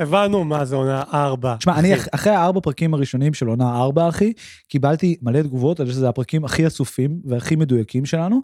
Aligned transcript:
הבנו 0.00 0.44
מה 0.44 0.64
זה 0.64 0.76
עונה 0.76 1.02
ארבע. 1.12 1.56
תשמע, 1.56 1.78
אני 1.78 1.94
אח- 1.94 2.06
אחרי 2.14 2.32
הארבע 2.32 2.60
פרקים 2.60 2.94
הראשונים 2.94 3.34
של 3.34 3.46
עונה 3.46 3.76
ארבע, 3.76 4.08
אחי, 4.08 4.32
קיבלתי 4.68 5.16
מלא 5.22 5.42
תגובות 5.42 5.80
על 5.80 5.86
זה 5.86 5.92
שזה 5.92 6.08
הפרקים 6.08 6.44
הכי 6.44 6.66
אסופים 6.66 7.20
והכי 7.24 7.56
מדויקים 7.56 8.04
שלנו. 8.06 8.40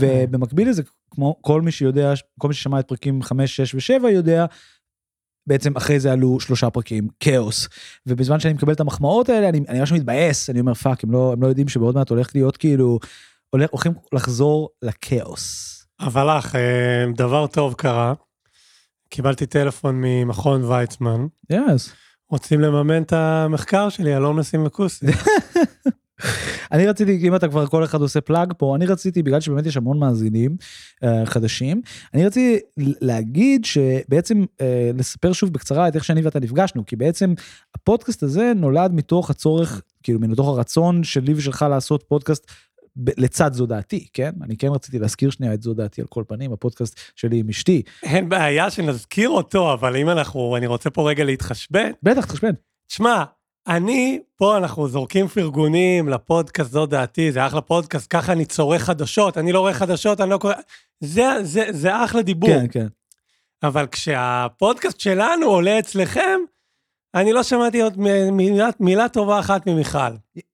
ובמקביל 0.00 0.68
לזה, 0.68 0.82
כמו 1.10 1.36
כל 1.40 1.62
מי 1.62 1.70
שיודע, 1.72 2.12
כל 2.38 2.48
מי 2.48 2.54
ששמע 2.54 2.80
את 2.80 2.88
פרקים 2.88 3.22
5, 3.22 3.60
6 3.60 3.90
ו-7 3.90 4.08
יודע, 4.08 4.46
בעצם 5.46 5.76
אחרי 5.76 6.00
זה 6.00 6.12
עלו 6.12 6.40
שלושה 6.40 6.70
פרקים, 6.70 7.08
כאוס. 7.20 7.68
ובזמן 8.06 8.40
שאני 8.40 8.54
מקבל 8.54 8.72
את 8.72 8.80
המחמאות 8.80 9.28
האלה, 9.28 9.48
אני, 9.48 9.60
אני 9.68 9.78
ממש 9.78 9.92
מתבאס, 9.92 10.50
אני 10.50 10.60
אומר, 10.60 10.74
fuck, 10.74 11.04
הם 11.04 11.10
לא, 11.12 11.32
הם 11.32 11.42
לא 11.42 11.46
יודעים 11.46 11.68
שבעוד 11.68 11.94
מעט 11.94 12.10
הולך 12.10 12.30
להיות 12.34 12.56
כאילו, 12.56 12.98
הולך, 13.50 13.70
הולכים 13.70 13.92
לחזור 14.12 14.68
לכאוס. 14.82 15.78
אבל 16.02 16.38
לך, 16.38 16.56
אה, 16.56 17.04
דבר 17.16 17.46
טוב 17.46 17.74
קרה. 17.74 18.14
קיבלתי 19.10 19.46
טלפון 19.46 20.00
ממכון 20.00 20.64
ויצמן. 20.64 21.26
יס. 21.50 21.92
רוצים 22.30 22.60
לממן 22.60 23.02
את 23.02 23.12
המחקר 23.12 23.88
שלי 23.88 24.14
על 24.14 24.24
עומסים 24.24 24.66
וכוסים. 24.66 25.08
אני 26.72 26.86
רציתי, 26.86 27.28
אם 27.28 27.34
אתה 27.34 27.48
כבר 27.48 27.66
כל 27.66 27.84
אחד 27.84 28.00
עושה 28.00 28.20
פלאג 28.20 28.52
פה, 28.58 28.76
אני 28.76 28.86
רציתי, 28.86 29.22
בגלל 29.22 29.40
שבאמת 29.40 29.66
יש 29.66 29.76
המון 29.76 29.98
מאזינים 29.98 30.56
uh, 31.04 31.06
חדשים, 31.24 31.82
אני 32.14 32.26
רציתי 32.26 32.58
להגיד 32.78 33.64
שבעצם 33.64 34.42
uh, 34.42 34.62
לספר 34.98 35.32
שוב 35.32 35.52
בקצרה 35.52 35.88
את 35.88 35.94
איך 35.94 36.04
שאני 36.04 36.22
ואתה 36.22 36.40
נפגשנו, 36.40 36.86
כי 36.86 36.96
בעצם 36.96 37.34
הפודקאסט 37.74 38.22
הזה 38.22 38.52
נולד 38.56 38.92
מתוך 38.94 39.30
הצורך, 39.30 39.82
כאילו 40.02 40.20
מתוך 40.20 40.48
הרצון 40.48 41.04
שלי 41.04 41.34
ושלך 41.34 41.66
לעשות 41.70 42.04
פודקאסט 42.08 42.50
לצד 42.96 43.52
זו 43.52 43.66
דעתי, 43.66 44.06
כן? 44.12 44.30
אני 44.42 44.56
כן 44.56 44.68
רציתי 44.68 44.98
להזכיר 44.98 45.30
שנייה 45.30 45.54
את 45.54 45.62
זו 45.62 45.74
דעתי 45.74 46.00
על 46.00 46.06
כל 46.06 46.24
פנים, 46.28 46.52
הפודקאסט 46.52 47.00
שלי 47.16 47.38
עם 47.38 47.48
אשתי. 47.48 47.82
אין 48.02 48.28
בעיה 48.28 48.70
שנזכיר 48.70 49.28
אותו, 49.28 49.72
אבל 49.72 49.96
אם 49.96 50.08
אנחנו, 50.08 50.56
אני 50.56 50.66
רוצה 50.66 50.90
פה 50.90 51.10
רגע 51.10 51.24
להתחשבן. 51.24 51.90
בטח, 52.02 52.24
תחשבן. 52.24 52.52
שמע, 52.88 53.24
אני, 53.66 54.20
פה 54.36 54.56
אנחנו 54.56 54.88
זורקים 54.88 55.28
פרגונים 55.28 56.08
לפודקאסט, 56.08 56.70
זו 56.70 56.86
דעתי, 56.86 57.32
זה 57.32 57.46
אחלה 57.46 57.60
פודקאסט, 57.60 58.06
ככה 58.10 58.32
אני 58.32 58.44
צורך 58.44 58.82
חדשות, 58.82 59.38
אני 59.38 59.52
לא 59.52 59.60
רואה 59.60 59.74
חדשות, 59.74 60.20
אני 60.20 60.30
לא 60.30 60.38
קורא... 60.38 60.54
זה, 61.00 61.24
זה, 61.42 61.64
זה 61.70 62.04
אחלה 62.04 62.22
דיבור. 62.22 62.50
כן, 62.50 62.66
כן. 62.70 62.86
אבל 63.62 63.86
כשהפודקאסט 63.86 65.00
שלנו 65.00 65.46
עולה 65.46 65.78
אצלכם, 65.78 66.40
אני 67.14 67.32
לא 67.32 67.42
שמעתי 67.42 67.80
עוד 67.82 67.98
מילה, 68.32 68.68
מילה 68.80 69.08
טובה 69.08 69.38
אחת 69.38 69.66
ממיכל. 69.66 69.98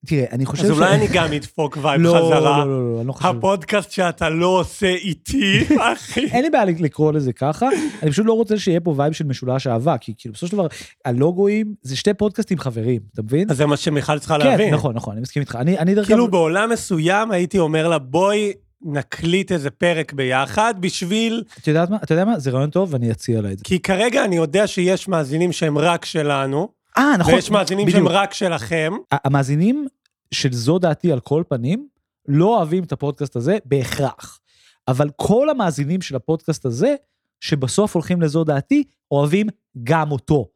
תראה, 0.06 0.24
אני 0.32 0.46
חושב 0.46 0.64
אז 0.64 0.70
אולי 0.70 0.94
אני 0.94 1.06
גם 1.12 1.32
אדפוק 1.32 1.78
vibe 1.82 2.00
לא, 2.00 2.10
חזרה. 2.10 2.64
לא, 2.64 2.70
לא, 2.70 2.94
לא, 2.94 2.98
אני 2.98 3.08
לא 3.08 3.12
חושב. 3.12 3.28
הפודקאסט 3.28 3.90
שאתה 3.90 4.28
לא 4.28 4.46
עושה 4.46 4.88
איתי, 4.88 5.64
אחי. 5.92 6.26
אין 6.26 6.42
לי 6.42 6.50
בעיה 6.50 6.64
לקרוא 6.64 7.12
לזה 7.12 7.32
ככה, 7.32 7.68
אני 8.02 8.10
פשוט 8.10 8.26
לא 8.26 8.32
רוצה 8.32 8.58
שיהיה 8.58 8.80
פה 8.80 8.94
vibe 8.96 9.12
של 9.12 9.24
משולש 9.24 9.66
אהבה, 9.66 9.98
כי 9.98 10.14
כאילו 10.18 10.32
בסופו 10.32 10.46
של 10.46 10.52
דבר 10.52 10.66
הלוגואים 11.04 11.74
זה 11.82 11.96
שתי 11.96 12.14
פודקאסטים 12.14 12.58
חברים, 12.58 13.00
אתה 13.12 13.22
מבין? 13.22 13.50
אז 13.50 13.56
זה 13.56 13.66
מה 13.66 13.76
שמיכל 13.76 14.18
צריכה 14.18 14.38
כן, 14.38 14.46
להבין. 14.46 14.74
נכון, 14.74 14.94
נכון, 14.94 15.12
אני 15.12 15.20
מסכים 15.20 15.40
איתך. 15.40 15.56
אני, 15.56 15.78
אני 15.78 15.94
דרך 15.94 16.06
כאילו 16.06 16.28
בעולם 16.28 16.70
מסוים 16.70 17.30
הייתי 17.30 17.58
אומר 17.58 17.88
לה, 17.88 17.98
בואי 17.98 18.52
נקליט 18.82 19.52
איזה 19.52 19.70
פרק 19.70 20.12
ביחד 20.12 20.74
בשביל... 20.80 21.44
את 21.58 21.66
יודעת 21.68 21.90
מה, 21.90 21.96
אתה 22.02 22.14
יודע 22.14 22.24
מה, 22.24 22.38
זה 22.38 22.50
רעיון 22.50 22.70
טוב 22.70 22.94
ואני 22.94 23.10
אציע 23.10 23.40
לה 23.40 23.52
את 23.52 23.58
זה. 23.58 23.64
כי 23.64 23.80
כרגע 23.80 24.24
אני 24.24 24.36
יודע 24.36 24.66
שיש 24.66 25.08
מאזינים 25.08 25.52
שהם 25.52 25.78
רק 25.78 26.04
שלנו, 26.04 26.68
אה, 26.98 27.16
נכון. 27.18 27.34
ויש 27.34 27.50
מאזינים 27.50 27.86
בדיוק. 27.86 27.98
שהם 27.98 28.08
רק 28.08 28.34
שלכם. 28.34 28.92
המאזינים 29.12 29.86
של 30.34 30.52
זו 30.52 30.78
דעתי 30.78 31.12
על 31.12 31.20
כל 31.20 31.42
פנים, 31.48 31.88
לא 32.28 32.56
אוהבים 32.56 32.84
את 32.84 32.92
הפודקאסט 32.92 33.36
הזה 33.36 33.58
בהכרח. 33.64 34.40
אבל 34.88 35.10
כל 35.16 35.50
המאזינים 35.50 36.00
של 36.00 36.16
הפודקאסט 36.16 36.64
הזה, 36.64 36.94
שבסוף 37.40 37.94
הולכים 37.94 38.22
לזו 38.22 38.44
דעתי, 38.44 38.84
אוהבים 39.10 39.46
גם 39.84 40.12
אותו. 40.12 40.48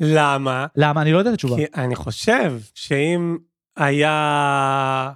למה? 0.00 0.66
למה? 0.76 1.02
אני 1.02 1.12
לא 1.12 1.18
יודע 1.18 1.30
את 1.30 1.34
התשובה. 1.34 1.56
כי 1.56 1.64
אני 1.74 1.96
חושב 1.96 2.60
שאם 2.74 3.36
היה 3.76 5.12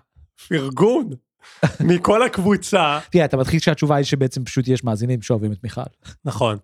פרגון 0.49 1.11
מכל 1.81 2.23
הקבוצה, 2.23 2.99
תראה, 3.11 3.25
אתה 3.25 3.37
מתחיל 3.37 3.61
שהתשובה 3.61 3.97
היא 3.97 4.05
שבעצם 4.05 4.45
פשוט 4.45 4.69
יש 4.69 4.85
מאזינים 4.85 5.23
שאוהבים 5.23 5.53
את 5.53 5.59
מיכל. 5.65 5.81
נכון. 6.25 6.59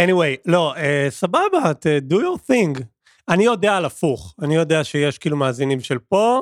anyway, 0.00 0.36
לא, 0.46 0.76
אה, 0.76 1.06
סבבה, 1.10 1.74
ת- 1.80 1.86
do 1.86 2.14
your 2.14 2.50
thing. 2.50 2.82
אני 3.28 3.44
יודע 3.44 3.76
על 3.76 3.84
הפוך, 3.84 4.34
אני 4.42 4.54
יודע 4.54 4.84
שיש 4.84 5.18
כאילו 5.18 5.36
מאזינים 5.36 5.80
של 5.80 5.98
פה, 5.98 6.40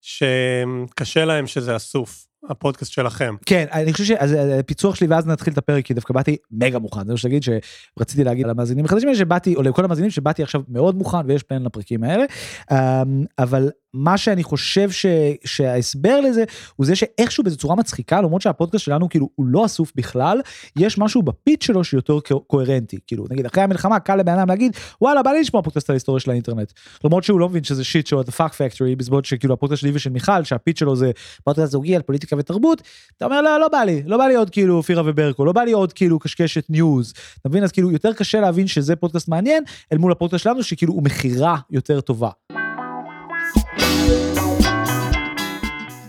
שקשה 0.00 1.24
להם 1.24 1.46
שזה 1.46 1.76
אסוף, 1.76 2.26
הפודקאסט 2.50 2.92
שלכם. 2.92 3.34
כן, 3.46 3.66
אני 3.72 3.92
חושב 3.92 4.04
שהפיצוח 4.04 4.94
שלי, 4.94 5.06
ואז 5.06 5.26
נתחיל 5.26 5.52
את 5.52 5.58
הפרק, 5.58 5.84
כי 5.84 5.94
דווקא 5.94 6.14
באתי 6.14 6.36
מגה 6.50 6.78
מוכן. 6.78 7.04
זה 7.06 7.12
מה 7.12 7.16
שתגיד 7.18 7.42
שרציתי 7.42 8.24
להגיד 8.24 8.46
למאזינים 8.46 8.84
החדשים 8.84 9.08
האלה, 9.08 9.18
שבאתי, 9.18 9.54
או 9.54 9.62
לכל 9.62 9.84
המאזינים, 9.84 10.10
שבאתי 10.10 10.42
עכשיו 10.42 10.60
מאוד 10.68 10.94
מוכן 10.96 11.18
ויש 11.26 11.42
פלן 11.42 11.62
לפרקים 11.64 12.04
האלה. 12.04 12.24
אמ, 12.72 13.24
אבל 13.38 13.70
מה 13.94 14.18
שאני 14.18 14.42
חושב 14.42 14.90
ש, 14.90 15.06
שההסבר 15.44 16.20
לזה, 16.20 16.44
הוא 16.76 16.86
זה 16.86 16.96
שאיכשהו 16.96 17.44
באיזו 17.44 17.56
צורה 17.56 17.76
מצחיקה, 17.76 18.20
למרות 18.20 18.42
שהפודקאסט 18.42 18.84
שלנו 18.84 19.08
כאילו 19.08 19.28
הוא 19.34 19.46
לא 19.46 19.64
אסוף 19.64 19.92
בכלל, 19.96 20.40
יש 20.78 20.98
משהו 20.98 21.22
בפיץ 21.22 21.64
שלו 21.64 21.84
שיותר 21.84 22.18
קו- 22.20 22.40
קוהרנטי. 22.40 22.98
כאילו, 23.06 23.24
נגיד, 23.30 23.46
אחרי 23.46 23.62
המלחמה 23.62 24.00
קל 24.00 24.16
לבן 24.16 24.32
אדם 24.32 24.48
להגיד, 24.48 24.76
וואלה, 25.00 25.22
בא 25.22 25.30
לי 25.30 25.40
לשמוע 25.40 25.62
פודקאסט 25.62 25.90
על 25.90 25.94
ההיסטוריה 25.94 26.20
של 26.20 26.30
האינטרנט. 26.30 26.72
למרות 27.04 27.24
שהוא 27.24 27.40
לא 27.40 27.48
מבין 27.48 27.64
שזה 27.64 27.84
shit 27.84 28.06
show, 28.06 28.22
the 28.22 28.24
fuck 28.24 28.52
factory, 28.52 28.96
בזמן 28.96 29.24
שכאילו 29.24 29.54
הפודקאסט 29.54 29.80
שלי 29.80 29.90
ושל 29.94 30.10
מיכל, 30.10 30.44
שהפיץ 30.44 30.78
שלו 30.78 30.96
זה 30.96 31.10
פודקאסט 31.44 31.72
זוגי 31.72 31.96
על 31.96 32.02
פוליטיקה 32.02 32.36
ותרבות, 32.38 32.82
אתה 33.16 33.24
אומר, 33.24 33.42
לא, 33.42 33.60
לא 33.60 33.68
בא 33.68 33.78
לי, 33.78 34.02
לא 34.06 34.16
בא 34.16 34.24
לי 34.24 34.34
עוד 34.34 34.50
כאילו 34.50 34.82
פירה 34.82 35.02
וברקו, 35.06 35.44
לא 35.44 35.52
בא 35.52 35.62
לי 35.62 35.72
עוד 35.72 35.92
כאילו 35.92 36.18
קשקשת 36.18 36.64
news. 36.68 37.12
אתה 37.40 37.48
מבין? 37.48 37.64
אז 37.64 37.72
כאילו 37.72 37.90
יותר 37.90 38.12
קשה 38.12 38.40
להבין 38.40 38.66
שזה 38.66 38.96
פודקאסט 38.96 39.28
מעניין, 39.28 39.64
אל 39.92 39.98
מול 39.98 40.12
הפודקאסט 40.12 40.44
שלנו, 40.44 40.62
שכאילו 40.62 40.92
הוא. 40.92 41.04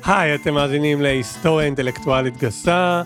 היי, 0.08 0.36
אתם 0.36 0.54
מאזינים 0.54 1.02
להיסטוריה 1.02 1.66
אינטלקטואלית 1.66 2.38
גסה. 2.38 3.02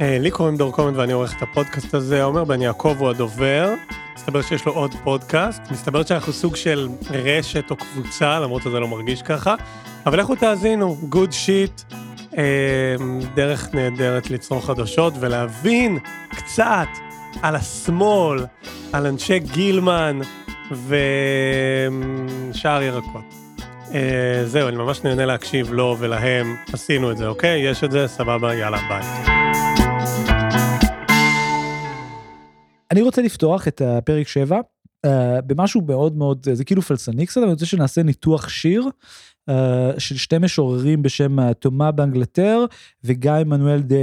אה, 0.00 0.18
לי 0.20 0.30
קוראים 0.30 0.56
דור 0.56 0.72
קומנט 0.72 0.96
ואני 0.96 1.12
עורך 1.12 1.36
את 1.36 1.42
הפודקאסט 1.42 1.94
הזה, 1.94 2.22
עומר 2.22 2.44
בן 2.44 2.62
יעקב 2.62 2.96
הוא 2.98 3.10
הדובר. 3.10 3.74
מסתבר 4.16 4.42
שיש 4.42 4.64
לו 4.64 4.72
עוד 4.72 4.94
פודקאסט, 5.04 5.62
מסתבר 5.70 6.04
שאנחנו 6.04 6.32
סוג 6.32 6.56
של 6.56 6.88
רשת 7.10 7.70
או 7.70 7.76
קבוצה, 7.76 8.40
למרות 8.40 8.62
שזה 8.62 8.80
לא 8.80 8.88
מרגיש 8.88 9.22
ככה. 9.22 9.54
אבל 10.06 10.20
לכו 10.20 10.34
תאזינו, 10.34 10.96
good 11.08 11.32
shit, 11.32 11.82
דרך 13.34 13.74
נהדרת 13.74 14.30
לצרוך 14.30 14.66
חדשות 14.66 15.14
ולהבין 15.20 15.98
קצת 16.30 16.88
על 17.42 17.56
השמאל, 17.56 18.46
על 18.92 19.06
אנשי 19.06 19.38
גילמן 19.38 20.20
ושאר 20.70 22.82
ירקות. 22.82 23.43
אה, 23.94 24.42
זהו, 24.46 24.68
אני 24.68 24.76
ממש 24.76 25.04
נהנה 25.04 25.26
להקשיב 25.26 25.72
לו 25.72 25.96
ולהם. 25.98 26.56
עשינו 26.72 27.10
את 27.10 27.16
זה, 27.16 27.26
אוקיי? 27.26 27.60
יש 27.70 27.84
את 27.84 27.90
זה, 27.90 28.08
סבבה, 28.08 28.54
יאללה, 28.54 28.78
ביי. 28.88 29.34
אני 32.90 33.02
רוצה 33.02 33.22
לפתוח 33.22 33.68
את 33.68 33.82
הפרק 33.84 34.28
7 34.28 34.60
uh, 35.06 35.08
במשהו 35.46 35.80
מאוד 35.86 36.16
מאוד, 36.16 36.46
זה 36.52 36.64
כאילו 36.64 36.82
פלסני 36.82 37.26
קצת, 37.26 37.36
אבל 37.36 37.44
אני 37.44 37.52
רוצה 37.52 37.66
שנעשה 37.66 38.02
ניתוח 38.02 38.48
שיר 38.48 38.88
uh, 39.50 39.52
של 39.98 40.16
שתי 40.16 40.38
משוררים 40.38 41.02
בשם 41.02 41.38
uh, 41.38 41.54
תומה 41.54 41.92
באנגלטר 41.92 42.64
וגיא 43.04 43.32
מנואל 43.46 43.80
דה 43.80 43.96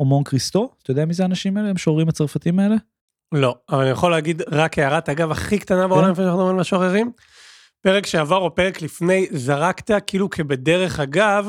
אומון 0.00 0.24
קריסטו. 0.24 0.70
אתה 0.82 0.90
יודע 0.90 1.04
מי 1.04 1.14
זה 1.14 1.22
האנשים 1.22 1.56
האלה, 1.56 1.68
המשוררים 1.68 2.08
הצרפתים 2.08 2.58
האלה? 2.58 2.76
לא, 3.32 3.56
אבל 3.70 3.80
אני 3.80 3.90
יכול 3.90 4.10
להגיד 4.10 4.42
רק 4.50 4.78
הערת 4.78 5.08
אגב 5.08 5.30
הכי 5.30 5.58
קטנה 5.58 5.88
בעולם 5.88 6.10
לפני 6.10 6.24
שאנחנו 6.24 6.38
מדברים 6.38 6.54
על 6.54 6.60
משוררים. 6.60 7.12
פרק 7.80 8.06
שעבר 8.06 8.36
או 8.36 8.54
פרק 8.54 8.82
לפני, 8.82 9.26
זרקת 9.30 9.90
כאילו 10.06 10.30
כבדרך 10.30 11.00
אגב, 11.00 11.48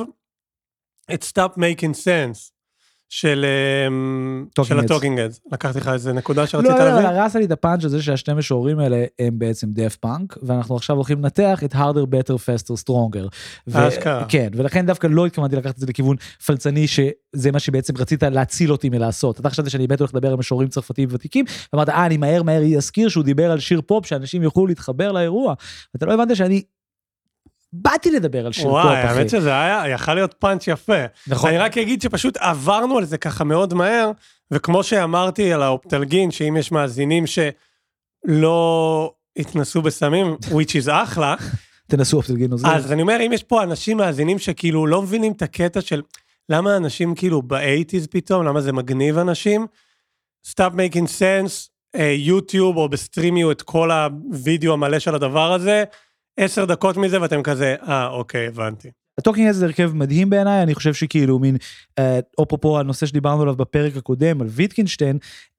את 1.13 1.23
Stop 1.23 1.57
Making 1.57 1.93
Sense 1.93 2.58
של, 3.09 3.45
אמ, 3.87 4.45
של. 4.63 4.79
ה-Talking 4.79 4.91
Heads. 4.91 5.49
לקחתי 5.51 5.79
לך 5.79 5.87
איזה 5.87 6.13
נקודה 6.13 6.47
שרצית 6.47 6.69
לא, 6.69 6.77
לא, 6.77 6.85
להבין? 6.85 7.03
לא, 7.03 7.09
הרס 7.09 7.35
לי 7.35 7.45
את 7.45 7.51
הפאנץ' 7.51 7.85
הזה 7.85 8.01
שהשני 8.01 8.33
משוררים 8.33 8.79
האלה 8.79 9.05
הם 9.19 9.39
בעצם 9.39 9.67
דאפט 9.71 9.95
פאנק, 9.95 10.37
ואנחנו 10.43 10.75
עכשיו 10.75 10.95
הולכים 10.95 11.19
לנתח 11.21 11.63
את 11.63 11.73
harder, 11.73 12.05
better, 12.05 12.33
faster, 12.33 12.73
stronger. 12.83 13.27
אשכרה. 13.73 14.25
כן, 14.29 14.49
ולכן 14.53 14.85
דווקא 14.85 15.07
לא 15.07 15.25
התכוונתי 15.25 15.55
לקחת 15.55 15.75
את 15.75 15.79
זה 15.79 15.85
לכיוון 15.89 16.15
פלצני, 16.45 16.87
שזה 16.87 17.51
מה 17.53 17.59
שבעצם 17.59 17.93
רצית 17.97 18.23
להציל 18.23 18.71
אותי 18.71 18.89
מלעשות. 18.89 19.39
אתה 19.39 19.49
חשבת 19.49 19.69
שאני 19.69 19.87
באמת 19.87 19.99
הולך 19.99 20.13
לדבר 20.13 20.29
על 20.29 20.35
משוררים 20.35 20.69
צרפתיים 20.69 21.09
ותיקים, 21.11 21.45
ואמרת, 21.73 21.89
אה, 21.89 22.05
אני 22.05 22.17
מהר 22.17 22.43
מהר 22.43 22.77
אזכיר 22.77 23.09
שהוא 23.09 23.23
דיבר 23.23 23.51
על 23.51 23.59
שיר 23.59 23.81
פופ, 23.85 24.05
שאנשים 24.05 24.43
יוכלו 24.43 24.67
להתחבר 24.67 25.11
לאירוע. 25.11 25.53
ואתה 25.93 26.05
לא 26.05 26.13
הבנת 26.13 26.35
שאני... 26.35 26.63
באתי 27.73 28.11
לדבר 28.11 28.45
על 28.45 28.51
שיר 28.51 28.63
פופ, 28.63 28.73
וואי, 28.73 29.05
אחי. 29.05 29.17
האמת 29.17 29.29
שזה 29.29 29.49
היה, 29.49 29.83
יכל 29.87 30.13
להיות 30.13 30.35
פאנץ' 30.39 30.67
יפה. 30.67 31.05
נכון. 31.27 31.49
אני 31.49 31.57
רק 31.57 31.77
אגיד 31.77 32.01
שפשוט 32.01 32.37
עברנו 32.37 32.97
על 32.97 33.05
זה 33.05 33.17
ככה 33.17 33.43
מאוד 33.43 33.73
מהר, 33.73 34.11
וכמו 34.51 34.83
שאמרתי 34.83 35.53
על 35.53 35.63
האופטלגין, 35.63 36.31
שאם 36.31 36.57
יש 36.57 36.71
מאזינים 36.71 37.23
שלא 37.27 39.13
התנסו 39.37 39.81
בסמים, 39.81 40.35
which 40.49 40.85
is 40.85 40.91
אחלה, 40.91 41.35
תנסו 41.89 42.17
אופטלגין 42.17 42.51
עוזר. 42.51 42.75
אז 42.75 42.91
אני 42.91 43.01
אומר, 43.01 43.17
אם 43.25 43.33
יש 43.33 43.43
פה 43.43 43.63
אנשים 43.63 43.97
מאזינים 43.97 44.39
שכאילו 44.39 44.87
לא 44.87 45.01
מבינים 45.01 45.31
את 45.31 45.41
הקטע 45.41 45.81
של 45.81 46.01
למה 46.49 46.77
אנשים 46.77 47.15
כאילו 47.15 47.41
ב-eighties 47.41 48.07
פתאום, 48.07 48.45
למה 48.45 48.61
זה 48.61 48.71
מגניב 48.71 49.17
אנשים, 49.17 49.67
stop 50.47 50.73
making 50.73 51.05
sense, 51.05 51.69
אה, 51.95 52.15
יוטיוב 52.17 52.77
או 52.77 52.89
בסטרימיו 52.89 53.51
את 53.51 53.61
כל 53.61 53.91
הווידאו 53.91 54.73
המלא 54.73 54.99
של 54.99 55.15
הדבר 55.15 55.53
הזה, 55.53 55.83
עשר 56.39 56.65
דקות 56.65 56.97
מזה 56.97 57.21
ואתם 57.21 57.43
כזה, 57.43 57.75
אה, 57.87 58.07
אוקיי, 58.07 58.47
הבנתי. 58.47 58.89
ה-Talking 59.17 59.47
Heads 59.49 59.56
זה 59.56 59.59
זה 59.59 59.65
הרכב 59.65 59.91
מדהים 59.93 60.29
בעיניי, 60.29 60.63
אני 60.63 60.75
חושב 60.75 60.93
שכאילו 60.93 61.39
מין, 61.39 61.57
אה, 61.99 62.19
אפרופו 62.43 62.79
הנושא 62.79 63.05
שדיברנו 63.05 63.41
עליו 63.41 63.55
בפרק 63.55 63.97
הקודם, 63.97 64.41
על 64.41 64.47
ויטקינשטיין, 64.47 65.17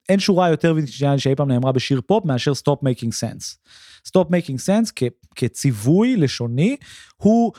אין 0.09 0.19
שורה 0.19 0.51
יותר 0.51 0.73
ויטקינשטיין 0.77 1.19
שאי 1.19 1.35
פעם 1.35 1.49
נאמרה 1.49 1.73
בשיר 1.73 2.01
פופ 2.07 2.25
מאשר 2.25 2.53
Making 2.53 3.13
Sense. 3.23 3.57
Stop 4.09 4.25
Making 4.25 4.59
Sense 4.67 4.93
כ, 4.97 5.03
כציווי 5.35 6.17
לשוני, 6.17 6.77
הוא 7.17 7.53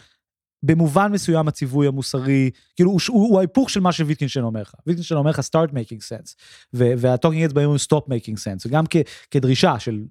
במובן 0.63 1.11
מסוים 1.11 1.47
הציווי 1.47 1.87
המוסרי, 1.87 2.49
כאילו 2.75 2.97
הוא, 3.07 3.37
ההיפוך 3.37 3.69
של 3.69 3.79
מה 3.79 3.91
שוויטקינשטיין 3.91 4.45
אומר 4.45 4.61
לך. 4.61 4.73
ויטקינשטיין 4.87 5.17
אומר 5.17 5.29
לך 5.29 5.39
start 5.39 5.71
making 5.71 5.99
sense, 5.99 6.35
וה-Talking 6.73 7.43
Heads 7.43 7.53
באים 7.53 7.69
stop 7.75 8.03
making 8.03 8.35
sense, 8.35 8.67
וגם 8.67 8.83
כ, 8.89 8.95
כדרישה 9.31 9.79
של 9.79 10.03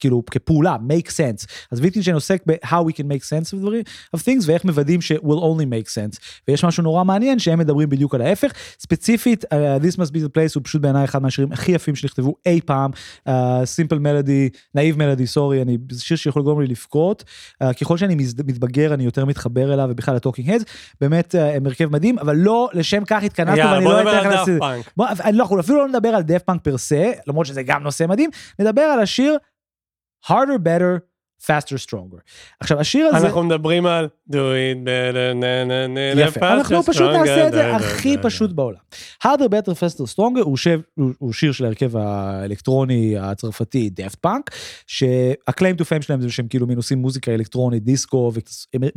כאילו 0.00 0.22
כפעולה, 0.30 0.76
make 0.88 1.08
sense. 1.08 1.46
אז 1.70 1.80
ויטקינשטיין 1.80 2.14
עוסק 2.14 2.42
ב-how 2.46 2.68
we 2.88 2.92
can 2.92 3.04
make 3.12 3.24
sense 3.24 3.54
of 3.54 3.60
דברים, 3.60 3.82
of 4.16 4.20
things, 4.20 4.42
ואיך 4.46 4.64
מוודאים 4.64 5.00
ש-we'll 5.00 5.40
only 5.42 5.64
make 5.64 5.88
sense. 5.88 6.18
ויש 6.48 6.64
משהו 6.64 6.82
נורא 6.82 7.04
מעניין 7.04 7.38
שהם 7.38 7.58
מדברים 7.58 7.88
בדיוק 7.88 8.14
על 8.14 8.22
ההפך. 8.22 8.52
ספציפית, 8.80 9.44
uh, 9.44 9.48
This 9.84 9.96
must 9.96 10.10
be 10.10 10.18
the 10.18 10.28
place 10.38 10.52
הוא 10.54 10.62
פשוט 10.64 10.82
בעיניי 10.82 11.04
אחד 11.04 11.22
מהשירים 11.22 11.52
הכי 11.52 11.72
יפים 11.72 11.94
שנכתבו 11.96 12.34
אי 12.46 12.60
פעם. 12.66 12.90
Uh, 13.28 13.30
simple 13.76 13.96
melody, 13.98 14.56
naive 14.78 14.96
melody, 14.98 15.24
sorry, 15.26 15.62
אני, 15.62 15.78
זה 15.90 16.02
שיר 16.02 16.16
שיכול 16.16 16.42
לגרום 16.42 16.60
לי 16.60 16.66
לבכות. 16.66 17.24
Uh, 17.62 17.66
ככל 17.80 17.96
שאני 17.96 18.14
מתבגר 18.46 18.94
אני 18.94 19.04
יותר 19.04 19.24
מתחבר 19.24 19.74
אליו 19.74 19.86
ובכלל 19.90 20.14
לטוקינג 20.16 20.50
הדס. 20.50 20.64
באמת 21.00 21.34
uh, 21.34 21.38
הם 21.38 21.66
הרכב 21.66 21.88
מדהים, 21.92 22.18
אבל 22.18 22.36
לא 22.36 22.68
לשם 22.72 23.02
כך 23.06 23.22
התכנסנו. 23.22 23.56
יאללה, 23.58 23.72
ואני 23.72 23.84
לא 23.84 24.00
אתן 24.02 24.18
לך 24.18 24.26
דאפט 24.26 24.48
לס- 24.48 24.58
פאנק. 24.58 24.90
בוא, 24.96 25.06
לא, 25.06 25.12
אנחנו 25.24 25.60
אפילו 25.60 25.78
לא 25.78 25.88
נדבר 25.88 26.08
על 26.08 26.22
דאפט 26.22 26.42
פאנק 26.42 26.60
per 26.64 26.74
למרות 27.26 27.46
שזה 27.46 27.62
גם 27.62 27.82
נושא 27.82 28.04
מדהים, 28.08 28.30
נדבר 28.58 28.82
על 28.82 29.00
השיר 29.00 29.36
harder, 30.24 30.58
better, 30.58 31.06
faster, 31.46 31.88
stronger. 31.88 32.20
עכשיו, 32.60 32.80
השיר 32.80 33.06
הזה... 33.06 33.26
אנחנו 33.26 33.42
מדברים 33.42 33.86
על 33.86 34.08
do 34.30 34.34
it 34.34 34.86
better, 34.86 35.34
נה 35.34 35.64
נה 35.88 36.00
יפה, 36.20 36.52
אנחנו 36.52 36.82
פשוט 36.82 37.10
נעשה 37.10 37.46
את 37.46 37.52
זה 37.52 37.76
הכי 37.76 38.16
פשוט 38.22 38.52
בעולם. 38.52 38.78
harder, 39.24 39.48
better, 39.48 39.70
faster, 39.70 40.14
stronger 40.14 40.40
הוא, 40.40 40.56
שב, 40.56 40.80
הוא, 41.18 41.32
שיר 41.32 41.52
של 41.52 41.64
ההרכב 41.64 41.96
האלקטרוני 41.96 43.14
הצרפתי 43.18 43.90
דפט 43.90 44.14
פאנק, 44.14 44.50
שה-claim 44.86 45.80
to 45.80 45.84
fame 45.84 46.02
שלהם 46.02 46.20
זה 46.20 46.30
שהם 46.30 46.48
כאילו 46.48 46.66
מין 46.66 46.76
עושים 46.76 46.98
מוזיקה 46.98 47.34
אלקטרונית, 47.34 47.84
דיסקו, 47.84 48.32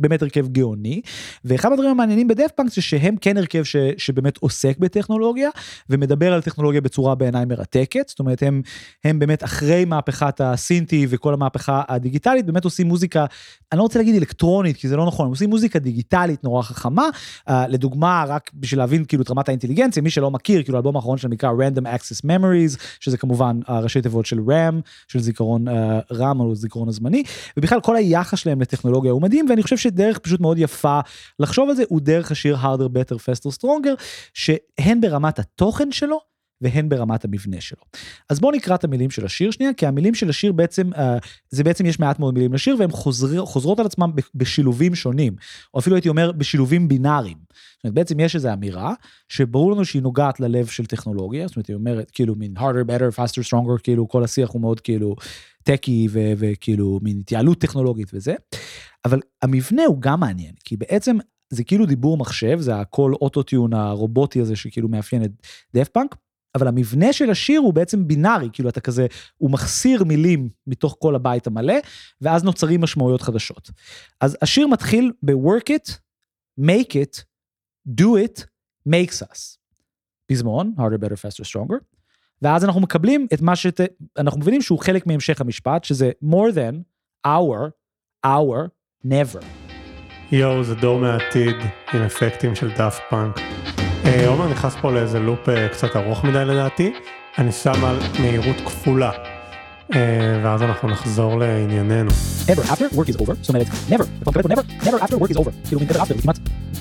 באמת 0.00 0.22
הרכב 0.22 0.48
גאוני. 0.48 1.00
ואחד 1.44 1.72
הדברים 1.72 1.90
המעניינים 1.90 2.28
בדפט 2.28 2.56
פאנק 2.56 2.72
זה 2.72 2.82
שהם 2.82 3.16
כן 3.20 3.36
הרכב 3.36 3.62
ש, 3.62 3.76
שבאמת 3.96 4.38
עוסק 4.38 4.78
בטכנולוגיה, 4.78 5.50
ומדבר 5.90 6.32
על 6.32 6.42
טכנולוגיה 6.42 6.80
בצורה 6.80 7.14
בעיניי 7.14 7.44
מרתקת, 7.44 8.08
זאת 8.08 8.18
אומרת 8.18 8.42
הם, 8.42 8.62
הם 9.04 9.18
באמת 9.18 9.44
אחרי 9.44 9.84
מהפכת 9.84 10.40
הסינטי 10.40 11.06
וכל 11.08 11.34
המהפכה 11.34 11.82
הדיגיטלית, 11.88 12.37
באמת 12.46 12.64
עושים 12.64 12.86
מוזיקה, 12.86 13.26
אני 13.72 13.78
לא 13.78 13.82
רוצה 13.82 13.98
להגיד 13.98 14.14
אלקטרונית, 14.14 14.76
כי 14.76 14.88
זה 14.88 14.96
לא 14.96 15.06
נכון, 15.06 15.26
הם 15.26 15.30
עושים 15.30 15.50
מוזיקה 15.50 15.78
דיגיטלית 15.78 16.44
נורא 16.44 16.62
חכמה, 16.62 17.08
uh, 17.48 17.52
לדוגמה, 17.68 18.24
רק 18.28 18.50
בשביל 18.54 18.80
להבין 18.80 19.04
כאילו 19.04 19.22
את 19.22 19.30
רמת 19.30 19.48
האינטליגנציה, 19.48 20.02
מי 20.02 20.10
שלא 20.10 20.30
מכיר, 20.30 20.62
כאילו 20.62 20.78
האלבום 20.78 20.96
האחרון 20.96 21.18
שלהם 21.18 21.32
נקרא 21.32 21.50
Random 21.50 21.82
Access 21.82 22.24
Memories, 22.26 22.80
שזה 23.00 23.16
כמובן 23.16 23.60
הראשי 23.66 24.02
תיבות 24.02 24.26
של 24.26 24.38
RAM, 24.38 24.74
של 25.08 25.20
זיכרון 25.20 25.68
uh, 25.68 25.70
RAM 26.12 26.40
או 26.40 26.54
זיכרון 26.54 26.88
הזמני, 26.88 27.22
ובכלל 27.56 27.80
כל 27.80 27.96
היחס 27.96 28.38
שלהם 28.38 28.60
לטכנולוגיה 28.60 29.12
הוא 29.12 29.22
מדהים, 29.22 29.46
ואני 29.48 29.62
חושב 29.62 29.76
שדרך 29.76 30.18
פשוט 30.18 30.40
מאוד 30.40 30.58
יפה 30.58 31.00
לחשוב 31.38 31.68
על 31.68 31.74
זה, 31.74 31.82
הוא 31.88 32.00
דרך 32.00 32.30
השיר 32.30 32.56
Harder, 32.56 32.88
Better, 32.88 33.14
Faster, 33.14 33.60
Stronger, 33.60 34.02
שהן 34.34 35.00
ברמת 35.00 35.38
התוכן 35.38 35.92
שלו, 35.92 36.20
והן 36.60 36.88
ברמת 36.88 37.24
המבנה 37.24 37.60
שלו. 37.60 37.82
אז 38.30 38.40
בואו 38.40 38.52
נקרא 38.52 38.74
את 38.74 38.84
המילים 38.84 39.10
של 39.10 39.24
השיר 39.24 39.50
שנייה, 39.50 39.72
כי 39.72 39.86
המילים 39.86 40.14
של 40.14 40.28
השיר 40.28 40.52
בעצם, 40.52 40.92
uh, 40.92 40.98
זה 41.50 41.64
בעצם 41.64 41.86
יש 41.86 42.00
מעט 42.00 42.18
מאוד 42.18 42.34
מילים 42.34 42.52
לשיר, 42.52 42.76
והן 42.78 42.90
חוזר, 42.90 43.44
חוזרות 43.44 43.80
על 43.80 43.86
עצמם 43.86 44.10
ב- 44.14 44.20
בשילובים 44.34 44.94
שונים, 44.94 45.36
או 45.74 45.78
אפילו 45.78 45.96
הייתי 45.96 46.08
אומר 46.08 46.32
בשילובים 46.32 46.88
בינאריים. 46.88 47.38
זאת 47.48 47.84
אומרת, 47.84 47.94
בעצם 47.94 48.20
יש 48.20 48.34
איזו 48.34 48.52
אמירה, 48.52 48.94
שברור 49.28 49.72
לנו 49.72 49.84
שהיא 49.84 50.02
נוגעת 50.02 50.40
ללב 50.40 50.66
של 50.66 50.86
טכנולוגיה, 50.86 51.46
זאת 51.46 51.56
אומרת, 51.56 51.66
היא 51.66 51.76
אומרת 51.76 52.10
כאילו 52.10 52.34
מין 52.34 52.56
harder, 52.56 52.84
better, 52.88 53.16
faster, 53.16 53.42
stronger, 53.48 53.82
כאילו 53.82 54.08
כל 54.08 54.24
השיח 54.24 54.50
הוא 54.50 54.60
מאוד 54.60 54.80
כאילו 54.80 55.16
טקי 55.62 56.08
וכאילו 56.12 57.00
מין 57.02 57.18
התייעלות 57.20 57.60
טכנולוגית 57.60 58.10
וזה, 58.14 58.34
אבל 59.04 59.20
המבנה 59.42 59.84
הוא 59.84 60.00
גם 60.00 60.20
מעניין, 60.20 60.52
כי 60.64 60.76
בעצם 60.76 61.16
זה 61.50 61.64
כאילו 61.64 61.86
דיבור 61.86 62.16
מחשב, 62.16 62.58
זה 62.60 62.76
הקול 62.76 63.14
אוטוטיון 63.14 63.72
הרובוטי 63.72 64.40
הזה 64.40 64.56
שכאילו 64.56 64.88
מאפיין 64.88 65.24
את 65.24 65.30
דף 65.74 65.88
פאנק, 65.88 66.16
אבל 66.58 66.68
המבנה 66.68 67.12
של 67.12 67.30
השיר 67.30 67.60
הוא 67.60 67.74
בעצם 67.74 68.08
בינארי, 68.08 68.48
כאילו 68.52 68.68
אתה 68.68 68.80
כזה, 68.80 69.06
הוא 69.36 69.50
מחסיר 69.50 70.04
מילים 70.04 70.48
מתוך 70.66 70.96
כל 70.98 71.14
הבית 71.14 71.46
המלא, 71.46 71.74
ואז 72.20 72.44
נוצרים 72.44 72.80
משמעויות 72.80 73.22
חדשות. 73.22 73.70
אז 74.20 74.36
השיר 74.42 74.66
מתחיל 74.66 75.12
ב-work 75.22 75.70
it, 75.70 75.92
make 76.60 76.92
it, 76.92 77.22
do 78.00 78.04
it, 78.04 78.44
makes 78.88 79.22
us. 79.22 79.58
פזמון, 80.26 80.74
harder, 80.78 81.04
better, 81.04 81.16
faster, 81.16 81.44
stronger, 81.44 81.98
ואז 82.42 82.64
אנחנו 82.64 82.80
מקבלים 82.80 83.26
את 83.34 83.40
מה 83.40 83.56
שת... 83.56 83.80
אנחנו 84.18 84.40
מבינים 84.40 84.62
שהוא 84.62 84.78
חלק 84.78 85.06
מהמשך 85.06 85.40
המשפט, 85.40 85.84
שזה 85.84 86.10
more 86.24 86.52
than, 86.54 86.74
our, 87.26 87.70
our, 88.26 88.68
never. 89.06 89.44
יואו, 90.32 90.64
זה 90.64 90.74
דור 90.74 91.00
מהעתיד 91.00 91.56
עם 91.94 92.02
אפקטים 92.02 92.54
של 92.54 92.68
דאפט 92.76 93.02
פאנק. 93.10 93.36
אה, 94.08 94.26
עומר 94.26 94.48
נכנס 94.48 94.76
פה 94.76 94.92
לאיזה 94.92 95.18
לופ 95.18 95.48
אה, 95.48 95.68
קצת 95.68 95.96
ארוך 95.96 96.24
מדי 96.24 96.44
לדעתי, 96.44 96.92
אני 97.38 97.52
שם 97.52 97.84
על 97.84 97.96
מהירות 98.20 98.56
כפולה. 98.66 99.10
אה, 99.95 99.99
ואז 100.43 100.61
אנחנו 100.61 100.89
נחזור 100.89 101.39
לענייננו. 101.39 102.11
ever 102.47 102.61
after 102.71 102.95
work 102.95 103.13
is 103.13 103.21
over, 103.21 103.33
זאת 103.41 103.49
אומרת, 103.49 103.67
never, 103.89 104.03
אתה 104.21 104.31
מקבל 104.31 104.41
פה 104.41 104.49
never, 104.49 104.83
never 104.85 105.03
after 105.03 105.13
work 105.15 105.35
is 105.35 105.39
over, 105.39 105.49
כאילו 105.67 105.81
מין 105.81 105.89
ever 105.89 105.93
after, 105.93 106.15
זה 106.15 106.21
כמעט 106.21 106.39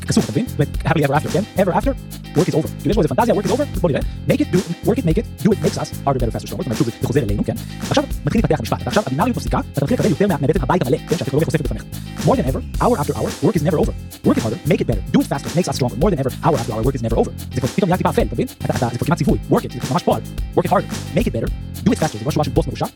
כסוף, 0.09 0.25
אתה 0.25 0.33
מבין? 0.33 0.47
זאת 0.49 0.61
אומרת, 0.61 0.77
happily 0.87 1.07
ever 1.09 1.15
after, 1.23 1.33
כן? 1.33 1.43
ever 1.57 1.75
after, 1.75 1.91
work 2.37 2.49
is 2.49 2.55
over, 2.55 2.69
כאילו 2.81 2.91
יש 2.91 2.95
פה 2.95 3.03
איזה 3.03 3.09
פנטזיה, 3.09 3.35
work 3.35 3.45
is 3.47 3.51
over, 3.51 3.81
בוא 3.81 3.91
נראה, 3.91 4.01
make 4.29 4.41
it, 4.41 4.45
do, 4.55 4.57
work 4.89 4.95
it, 4.97 5.03
make 5.03 5.19
it, 5.19 5.45
do 5.45 5.51
it, 5.51 5.67
makes 5.67 5.79
us, 5.79 6.07
harder, 6.07 6.19
better, 6.19 6.33
faster, 6.37 6.49
stronger, 6.49 6.57
זאת 6.57 6.67
אומרת, 6.67 6.77
שוב, 6.79 6.87
זה 7.01 7.07
חוזר 7.07 7.23
אלינו, 7.23 7.45
כן? 7.45 7.55
עכשיו 7.91 8.05
מתחיל 8.27 8.41
להתפתח 8.41 8.59
המשפט, 8.61 8.79
ועכשיו 8.85 9.03
הבינאריות 9.07 9.37
מפסיקה, 9.37 9.61
ואתה 9.75 9.81
מתחיל 9.85 9.99
לקבל 9.99 10.11
יותר 10.11 10.27
מה- 10.27 10.37
מהבטן 10.41 10.61
הבית 10.63 10.83
המלא, 10.83 10.97
כן? 11.09 11.17
שהטכנולוגיה 11.17 11.47
חושפת 11.47 11.63
בפניך. 11.63 11.83
more 12.27 12.37
than 12.37 12.47
ever, 12.53 12.83
hour 12.83 12.97
after 13.03 13.13
hour, 13.15 13.47
work 13.47 13.57
is 13.57 13.63
never 13.63 13.79
over, 13.83 13.93
work 14.27 14.37
it 14.37 14.43
harder, 14.43 14.69
make 14.71 14.81
it 14.81 14.87
better, 14.87 15.17
do 15.17 15.21
it 15.21 15.29
faster, 15.33 15.49
makes 15.59 15.69
us 15.69 15.77
stronger, 15.79 15.97
more 16.05 16.11
than 16.13 16.21
ever, 16.25 16.33
hour 16.45 16.57
after 16.61 16.73
hour, 16.73 16.83
work 16.87 16.97
is 16.99 17.05
never 17.07 17.17
over. 17.23 17.31
זה 17.55 17.61
כבר 17.61 17.69
פתאום 17.69 17.89
נהיה 17.89 17.97
טיפה 17.99 18.11
אפל, 18.11 18.23
אתה 18.23 18.35
מבין? 18.35 18.47
אתה- 18.65 18.75
אתה- 18.77 18.89
זה 18.93 18.99
כבר 18.99 19.07
כמעט 19.07 19.19
ציווי, 19.19 19.39
work 19.51 19.63
it, 19.65 19.73
זה 19.73 19.91
ממש 19.93 20.03
פועל, 20.03 20.21
work 20.57 20.63
it 20.63 20.71
harder, 20.71 21.17
make 21.19 21.25
it 21.25 21.33
better, 21.37 21.49
do 21.87 21.91
it 21.93 21.99
faster, 21.99 22.19
זה 22.19 22.25
משהו 22.27 22.45
של 22.45 22.51
בוס 22.51 22.67
מרושע, 22.67 22.87
פתאום 22.87 22.93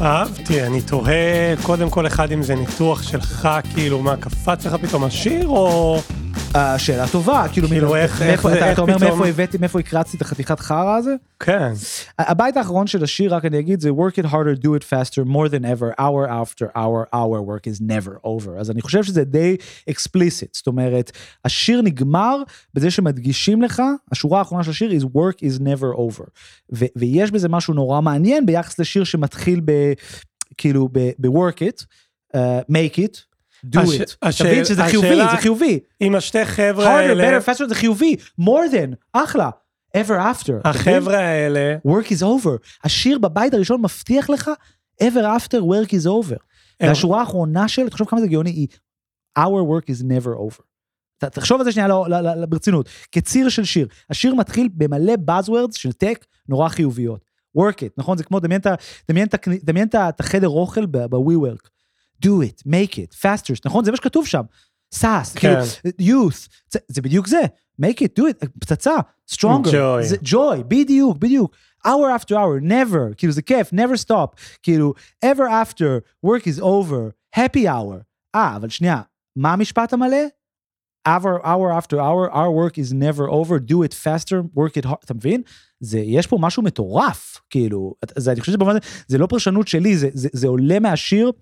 אהבתי, 0.00 0.62
אני 0.62 0.82
תוהה 0.82 1.56
קודם 1.62 1.90
כל 1.90 2.06
אחד 2.06 2.32
אם 2.32 2.42
זה 2.42 2.54
ניתוח 2.54 3.02
שלך, 3.02 3.48
כאילו 3.74 4.02
מה 4.02 4.16
קפץ 4.16 4.66
לך 4.66 4.74
פתאום 4.74 5.04
השיר, 5.04 5.48
או... 5.48 5.98
שאלה 6.78 7.08
טובה, 7.12 7.46
כאילו, 7.52 7.68
כאילו, 7.68 7.88
מי- 7.90 7.96
איך- 7.96 8.22
מאיפה- 8.22 8.48
איך- 8.50 8.58
אתה- 8.58 8.66
איך 8.66 8.72
אתה 8.74 8.80
אומר 8.82 8.96
פתאום- 8.98 9.10
מאיפה 9.10 9.26
הבאתי, 9.28 9.58
מאיפה 9.58 9.80
הקרצתי 9.80 10.16
את 10.16 10.22
החתיכת 10.22 10.60
חרא 10.60 10.96
הזה? 10.96 11.14
כן. 11.40 11.72
הבית 12.18 12.56
האחרון 12.56 12.86
של 12.86 13.04
השיר, 13.04 13.34
רק 13.34 13.44
אני 13.44 13.58
אגיד, 13.58 13.80
זה 13.80 13.90
work 13.90 14.24
it 14.24 14.26
harder, 14.26 14.60
do 14.62 14.68
it 14.68 14.84
faster, 14.84 15.24
more 15.28 15.48
than 15.50 15.62
ever, 15.64 16.00
hour 16.00 16.28
after 16.28 16.64
hour, 16.76 17.14
our 17.14 17.40
work 17.48 17.64
is 17.66 17.82
never 17.82 18.12
over. 18.24 18.60
אז 18.60 18.70
אני 18.70 18.82
חושב 18.82 19.02
שזה 19.04 19.24
די 19.24 19.56
explicit, 19.90 20.48
זאת 20.52 20.66
אומרת, 20.66 21.12
השיר 21.44 21.82
נגמר 21.82 22.36
בזה 22.74 22.90
שמדגישים 22.90 23.62
לך, 23.62 23.82
השורה 24.12 24.38
האחרונה 24.38 24.64
של 24.64 24.70
השיר 24.70 24.90
is 24.90 25.04
work 25.04 25.36
is 25.40 25.60
never 25.60 25.96
over. 25.98 26.24
ו- 26.74 26.84
ויש 26.96 27.30
בזה 27.30 27.48
משהו 27.48 27.74
נורא 27.74 28.00
מעניין 28.00 28.46
ביחס 28.46 28.78
לשיר 28.78 29.04
שמתחיל 29.04 29.60
ב... 29.64 29.92
כאילו 30.56 30.88
ב-work 30.92 31.56
it, 31.60 31.84
uh, 32.36 32.38
make 32.70 32.98
it, 32.98 33.18
do 33.66 33.80
הש- 33.80 34.00
it. 34.00 34.16
השאל- 34.22 34.46
מבין 34.46 34.64
שזה 34.64 34.82
חיובי, 34.84 35.08
השאלה- 35.08 35.30
זה 35.30 35.36
חיובי. 35.36 35.78
עם 36.00 36.14
השתי 36.14 36.44
חבר'ה 36.44 36.84
harder, 36.84 36.88
האלה, 37.08 37.38
better, 37.38 37.42
faster 37.42 37.68
זה 37.68 37.74
חיובי, 37.74 38.16
more 38.40 38.72
than, 38.72 38.94
אחלה, 39.12 39.50
ever 39.96 40.10
after. 40.34 40.52
החבר'ה 40.64 41.18
האלה, 41.18 41.76
work 41.86 42.06
is 42.06 42.22
over. 42.22 42.58
השיר 42.84 43.18
בבית 43.18 43.54
הראשון 43.54 43.82
מבטיח 43.82 44.30
לך, 44.30 44.50
ever 45.02 45.22
after 45.40 45.56
work 45.60 45.88
is 45.90 46.06
over. 46.06 46.36
והשורה 46.82 47.20
האחרונה 47.20 47.68
של, 47.68 47.88
תחשוב 47.88 48.08
כמה 48.08 48.20
זה 48.20 48.26
גאוני, 48.26 48.50
היא 48.50 48.66
our 49.38 49.42
work 49.42 49.84
is 49.94 50.02
never 50.02 50.28
over. 50.50 50.62
תחשוב 51.30 51.58
על 51.60 51.64
זה 51.64 51.72
שנייה 51.72 51.88
לא, 51.88 52.06
לא, 52.10 52.20
לא, 52.20 52.46
ברצינות, 52.46 52.88
כציר 53.12 53.48
של 53.48 53.64
שיר. 53.64 53.86
השיר 54.10 54.34
מתחיל 54.34 54.68
במלא 54.74 55.12
buzzwords 55.30 55.72
של 55.78 55.92
טק 55.92 56.24
נורא 56.48 56.68
חיוביות. 56.68 57.24
work 57.58 57.72
it, 57.80 57.88
נכון? 57.96 58.18
זה 58.18 58.24
כמו, 58.24 58.40
דמיין 59.64 59.88
את 60.08 60.20
החדר 60.20 60.48
אוכל 60.48 60.86
ב-we 60.86 61.34
work. 61.46 61.68
Do 62.24 62.28
it, 62.28 62.62
make 62.66 62.94
it, 62.94 63.14
faster, 63.22 63.54
נכון? 63.64 63.84
זה 63.84 63.90
מה 63.90 63.96
שכתוב 63.96 64.26
שם. 64.26 64.42
סאס, 64.94 65.34
כאילו, 65.34 65.60
youth, 66.02 66.48
זה, 66.70 66.78
זה 66.88 67.02
בדיוק 67.02 67.26
זה. 67.26 67.40
make 67.82 67.98
it, 67.98 68.20
do 68.20 68.22
it, 68.22 68.46
פצצה, 68.60 68.96
stronger, 69.30 69.66
Joy. 69.66 70.02
זה 70.02 70.16
joy, 70.24 70.62
בדיוק, 70.68 71.18
בדיוק. 71.18 71.54
hour 71.86 72.20
after 72.20 72.34
hour, 72.34 72.62
never, 72.62 73.14
כאילו 73.16 73.32
זה 73.32 73.42
כיף, 73.42 73.72
never 73.72 74.04
stop, 74.06 74.40
כאילו, 74.62 74.94
ever 75.24 75.48
after, 75.64 76.00
work 76.26 76.42
is 76.42 76.60
over, 76.60 77.36
happy 77.36 77.64
hour. 77.64 78.02
אה, 78.34 78.56
אבל 78.56 78.68
שנייה, 78.68 79.02
מה 79.36 79.52
המשפט 79.52 79.92
המלא? 79.92 80.16
hour, 81.08 81.40
hour 81.44 81.70
after 81.80 81.96
hour, 81.98 82.30
our 82.32 82.50
work 82.50 82.76
is 82.78 82.92
never 82.92 83.28
over, 83.28 83.58
do 83.58 83.82
it 83.82 83.94
faster, 83.94 84.42
work 84.56 84.76
it 84.76 84.84
hard, 84.84 85.04
אתה 85.04 85.14
מבין? 85.14 85.42
זה, 85.80 85.98
יש 85.98 86.26
פה 86.26 86.36
משהו 86.40 86.62
מטורף, 86.62 87.40
כאילו, 87.50 87.94
זה, 88.16 88.32
אני 88.32 88.40
חושב 88.40 88.52
שבמובן 88.52 88.70
הזה, 88.70 88.80
זה 89.08 89.18
לא 89.18 89.26
פרשנות 89.26 89.68
שלי, 89.68 89.96
זה, 89.96 90.08
זה, 90.12 90.28
זה 90.32 90.48
עולה 90.48 90.78
מהשיר 90.80 91.32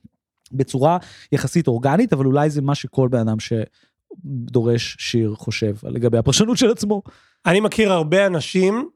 בצורה 0.52 0.98
יחסית 1.32 1.68
אורגנית, 1.68 2.12
אבל 2.12 2.26
אולי 2.26 2.50
זה 2.50 2.62
מה 2.62 2.74
שכל 2.74 3.08
בן 3.08 3.18
אדם 3.18 3.36
שדורש 3.40 4.96
שיר 4.98 5.34
חושב 5.36 5.74
לגבי 5.82 6.18
הפרשנות 6.18 6.58
של 6.58 6.70
עצמו. 6.70 7.02
אני 7.46 7.60
מכיר 7.60 7.92
הרבה 7.92 8.26
אנשים 8.26 8.88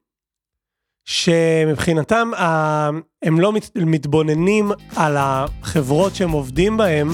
שמבחינתם 1.05 2.31
הם 3.23 3.41
לא 3.41 3.53
מתבוננים 3.77 4.71
על 4.97 5.17
החברות 5.19 6.15
שהם 6.15 6.31
עובדים 6.31 6.77
בהם. 6.77 7.11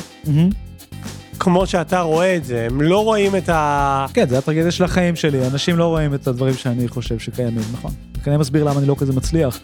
כמו 1.38 1.66
שאתה 1.66 2.00
רואה 2.00 2.36
את 2.36 2.44
זה, 2.44 2.66
הם 2.66 2.82
לא 2.82 3.04
רואים 3.04 3.36
את 3.36 3.48
ה... 3.48 4.06
כן, 4.14 4.28
זה 4.28 4.38
הטרגדיה 4.38 4.70
של 4.70 4.84
החיים 4.84 5.16
שלי, 5.16 5.46
אנשים 5.46 5.76
לא 5.76 5.86
רואים 5.86 6.14
את 6.14 6.26
הדברים 6.26 6.54
שאני 6.54 6.88
חושב 6.88 7.18
שקיימים, 7.18 7.62
נכון. 7.72 7.90
כנראה 8.24 8.38
מסביר 8.38 8.64
למה 8.64 8.78
אני 8.78 8.86
לא 8.88 8.96
כזה 8.98 9.12
מצליח. 9.12 9.60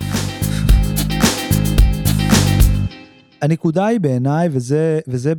הנקודה 3.43 3.87
היא 3.87 4.01
בעיניי, 4.01 4.49
וזה, 4.53 5.01
וזה 5.09 5.33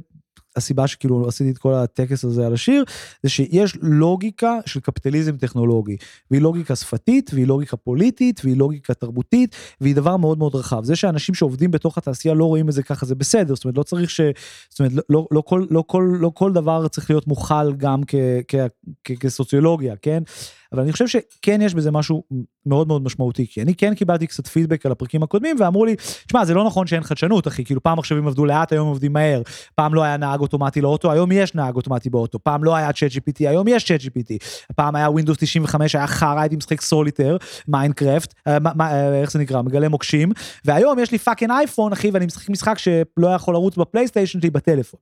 הסיבה 0.56 0.88
שכאילו 0.88 1.28
עשיתי 1.28 1.52
את 1.52 1.58
כל 1.58 1.74
הטקס 1.74 2.26
הזה 2.26 2.46
על 2.46 2.54
השיר, 2.54 2.84
זה 3.24 3.30
שיש 3.30 3.78
לוגיקה 3.82 4.60
של 4.66 4.80
קפיטליזם 4.80 5.38
טכנולוגי, 5.38 5.98
והיא 6.32 6.42
לוגיקה 6.42 6.76
שפתית, 6.76 7.32
והיא 7.34 7.48
לוגיקה 7.48 7.78
פוליטית, 7.78 8.42
והיא 8.44 8.58
לוגיקה 8.58 8.94
תרבותית, 8.94 9.56
והיא 9.82 9.96
דבר 9.96 10.18
מאוד 10.18 10.38
מאוד 10.38 10.56
רחב. 10.56 10.84
זה 10.84 10.96
שאנשים 10.96 11.36
שעובדים 11.36 11.72
בתוך 11.72 11.98
התעשייה 11.98 12.34
לא 12.34 12.46
רואים 12.46 12.70
את 12.70 12.74
זה 12.74 12.84
ככה, 12.84 13.06
זה 13.06 13.16
בסדר, 13.16 13.56
זאת 13.56 13.66
אומרת, 13.66 13.78
לא 13.78 13.84
צריך 13.84 14.10
ש... 14.10 14.22
זאת 14.70 14.80
אומרת, 14.80 14.94
לא, 14.94 15.02
לא, 15.10 15.28
לא, 15.32 15.42
כל, 15.42 15.66
לא, 15.70 15.84
כל, 15.88 16.18
לא 16.20 16.32
כל 16.34 16.54
דבר 16.54 16.88
צריך 16.88 17.10
להיות 17.10 17.28
מוכל 17.28 17.74
גם 17.74 18.02
כ, 18.08 18.16
כ, 18.48 18.56
כ, 19.04 19.12
כסוציולוגיה, 19.20 19.96
כן? 20.02 20.24
אבל 20.74 20.82
אני 20.82 20.92
חושב 20.92 21.08
שכן 21.08 21.62
יש 21.62 21.74
בזה 21.74 21.92
משהו 21.92 22.24
מאוד 22.66 22.88
מאוד 22.88 23.04
משמעותי, 23.04 23.48
כי 23.50 23.62
אני 23.62 23.76
כן 23.76 23.94
קיבלתי 23.96 24.28
קצת 24.28 24.48
פידבק 24.48 24.86
על 24.86 24.92
הפרקים 24.92 25.24
הקודמים, 25.24 25.56
ואמרו 25.60 25.86
לי, 25.86 25.96
שמע, 26.32 26.46
זה 26.46 26.54
לא 26.54 26.66
נכון 26.66 26.88
שאין 26.88 27.04
חדשנות, 27.04 27.48
אחי, 27.48 27.66
כאילו 27.66 27.84
פעם 27.84 28.00
מחשבים 28.00 28.28
עבדו 28.28 28.46
לאט, 28.46 28.72
היום 28.72 28.88
עובדים 28.88 29.14
מהר, 29.14 29.42
פעם 29.76 29.94
לא 29.94 30.04
היה 30.04 30.18
נהג 30.18 30.40
אוטומטי 30.40 30.82
לאוטו, 30.82 31.12
היום 31.12 31.32
יש 31.32 31.56
נהג 31.56 31.76
אוטומטי 31.76 32.10
באוטו, 32.10 32.40
פעם 32.40 32.64
לא 32.64 32.76
היה 32.76 32.94
צ'אט 32.94 33.12
GPT, 33.12 33.38
היום 33.40 33.68
יש 33.68 33.84
צ'אט 33.84 34.02
GPT, 34.02 34.38
פעם 34.76 34.96
היה 34.96 35.08
Windows 35.08 35.36
95, 35.40 35.96
היה 35.96 36.08
חרא, 36.08 36.40
הייתי 36.40 36.56
משחק 36.56 36.82
סוליטר, 36.82 37.38
אה, 37.74 38.58
אה, 38.82 39.22
איך 39.22 39.32
זה 39.32 39.40
נקרא, 39.40 39.62
מגלה 39.62 39.90
מוקשים, 39.90 40.32
והיום 40.66 41.00
יש 41.00 41.12
לי 41.12 41.18
fucking 41.18 41.52
אייפון, 41.52 41.92
אחי, 41.92 42.10
ואני 42.14 42.26
משחק 42.26 42.50
משחק 42.50 42.78
שלא 42.78 43.28
יכול 43.28 43.54
לרוץ 43.54 43.78
בפלייסטיישן 43.78 44.40
שלי 44.40 44.50
בטלפון. 44.50 45.00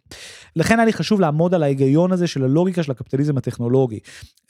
לכן 0.56 0.80
היה 0.80 0.86
לי 0.86 0.94
חשוב 0.94 1.22
לעמוד 1.22 1.54
על 1.54 1.64
ההיגיון 1.64 2.12
הזה 2.12 2.28
של 2.28 2.44
הלוגיקה 2.44 2.84
של 2.84 2.92
הקפיטליזם 2.92 3.38
הטכנולוגי, 3.38 4.00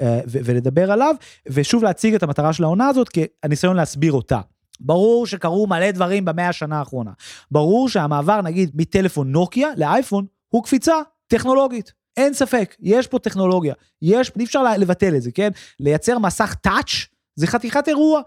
אה, 0.02 0.20
ולדבר 0.28 0.92
עליו, 0.92 1.11
ושוב 1.48 1.84
להציג 1.84 2.16
את 2.16 2.24
המטרה 2.24 2.54
של 2.54 2.64
העונה 2.64 2.88
הזאת 2.88 3.10
כהניסיון 3.10 3.76
להסביר 3.76 4.14
אותה. 4.14 4.40
ברור 4.80 5.28
שקרו 5.28 5.68
מלא 5.68 5.92
דברים 5.92 6.26
במאה 6.26 6.50
השנה 6.50 6.80
האחרונה. 6.80 7.12
ברור 7.52 7.90
שהמעבר 7.90 8.42
נגיד 8.42 8.72
מטלפון 8.74 9.32
נוקיה 9.32 9.70
לאייפון 9.78 10.26
הוא 10.50 10.64
קפיצה 10.64 10.96
טכנולוגית. 11.28 11.94
אין 12.18 12.34
ספק, 12.34 12.76
יש 12.80 13.08
פה 13.08 13.20
טכנולוגיה. 13.20 13.74
יש, 14.02 14.32
אי 14.40 14.44
אפשר 14.44 14.64
לבטל 14.78 15.16
את 15.16 15.22
זה, 15.22 15.32
כן? 15.32 15.50
לייצר 15.80 16.20
מסך 16.20 16.56
touch 16.62 17.08
זה 17.36 17.48
חתיכת 17.48 17.88
אירוע. 17.88 18.22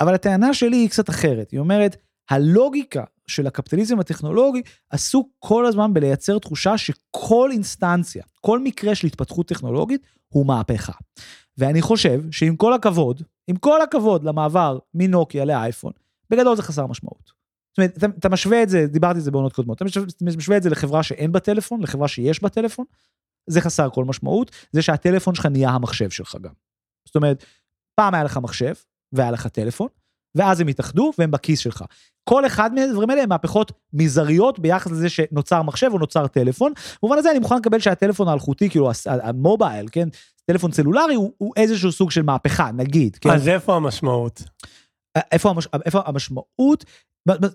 אבל 0.00 0.14
הטענה 0.14 0.54
שלי 0.54 0.76
היא 0.76 0.90
קצת 0.90 1.10
אחרת. 1.10 1.50
היא 1.50 1.60
אומרת, 1.60 1.96
הלוגיקה 2.30 3.04
של 3.28 3.46
הקפיטליזם 3.46 4.00
הטכנולוגי 4.00 4.62
עסוק 4.90 5.28
כל 5.38 5.66
הזמן 5.66 5.94
בלייצר 5.94 6.38
תחושה 6.38 6.78
שכל 6.78 7.50
אינסטנציה, 7.52 8.24
כל 8.40 8.58
מקרה 8.58 8.94
של 8.94 9.06
התפתחות 9.06 9.48
טכנולוגית 9.48 10.02
הוא 10.28 10.46
מהפכה. 10.46 10.92
ואני 11.58 11.82
חושב 11.82 12.22
שעם 12.30 12.56
כל 12.56 12.72
הכבוד, 12.72 13.22
עם 13.46 13.56
כל 13.56 13.82
הכבוד 13.82 14.24
למעבר 14.24 14.78
מנוקיה 14.94 15.44
לאייפון, 15.44 15.92
בגדול 16.30 16.56
זה 16.56 16.62
חסר 16.62 16.86
משמעות. 16.86 17.32
זאת 17.70 17.78
אומרת, 17.78 17.96
אתה, 17.96 18.06
אתה 18.18 18.28
משווה 18.28 18.62
את 18.62 18.68
זה, 18.68 18.86
דיברתי 18.86 19.18
על 19.18 19.24
זה 19.24 19.30
בעונות 19.30 19.52
קודמות, 19.52 19.76
אתה 19.76 19.84
משווה 20.36 20.56
את 20.56 20.62
זה 20.62 20.70
לחברה 20.70 21.02
שאין 21.02 21.32
בה 21.32 21.40
טלפון, 21.40 21.82
לחברה 21.82 22.08
שיש 22.08 22.42
בה 22.42 22.48
טלפון, 22.48 22.84
זה 23.46 23.60
חסר 23.60 23.90
כל 23.90 24.04
משמעות, 24.04 24.50
זה 24.72 24.82
שהטלפון 24.82 25.34
שלך 25.34 25.46
נהיה 25.46 25.70
המחשב 25.70 26.10
שלך 26.10 26.36
גם. 26.40 26.52
זאת 27.06 27.16
אומרת, 27.16 27.44
פעם 27.94 28.14
היה 28.14 28.24
לך 28.24 28.38
מחשב, 28.42 28.74
והיה 29.12 29.30
לך 29.30 29.46
טלפון, 29.46 29.88
ואז 30.38 30.60
הם 30.60 30.68
התאחדו 30.68 31.12
והם 31.18 31.30
בכיס 31.30 31.58
שלך. 31.58 31.84
כל 32.24 32.46
אחד 32.46 32.74
מהדברים 32.74 33.10
האלה 33.10 33.22
הם 33.22 33.28
מהפכות 33.28 33.72
מזעריות 33.92 34.58
ביחס 34.58 34.90
לזה 34.90 35.08
שנוצר 35.08 35.62
מחשב 35.62 35.90
או 35.92 35.98
נוצר 35.98 36.26
טלפון. 36.26 36.72
במובן 37.02 37.18
הזה 37.18 37.30
אני 37.30 37.38
מוכן 37.38 37.56
לקבל 37.56 37.78
שהטלפון 37.78 38.28
האלחוטי, 38.28 38.70
כאילו 38.70 38.90
המובייל, 39.06 39.86
כן, 39.92 40.08
טלפון 40.44 40.72
סלולרי 40.72 41.14
הוא, 41.14 41.32
הוא 41.38 41.52
איזשהו 41.56 41.92
סוג 41.92 42.10
של 42.10 42.22
מהפכה, 42.22 42.70
נגיד. 42.72 43.16
כן? 43.16 43.30
אז 43.30 43.48
איפה 43.48 43.76
המשמעות? 43.76 44.42
איפה, 45.32 45.50
המש... 45.50 45.68
איפה 45.86 46.00
המשמעות? 46.04 46.84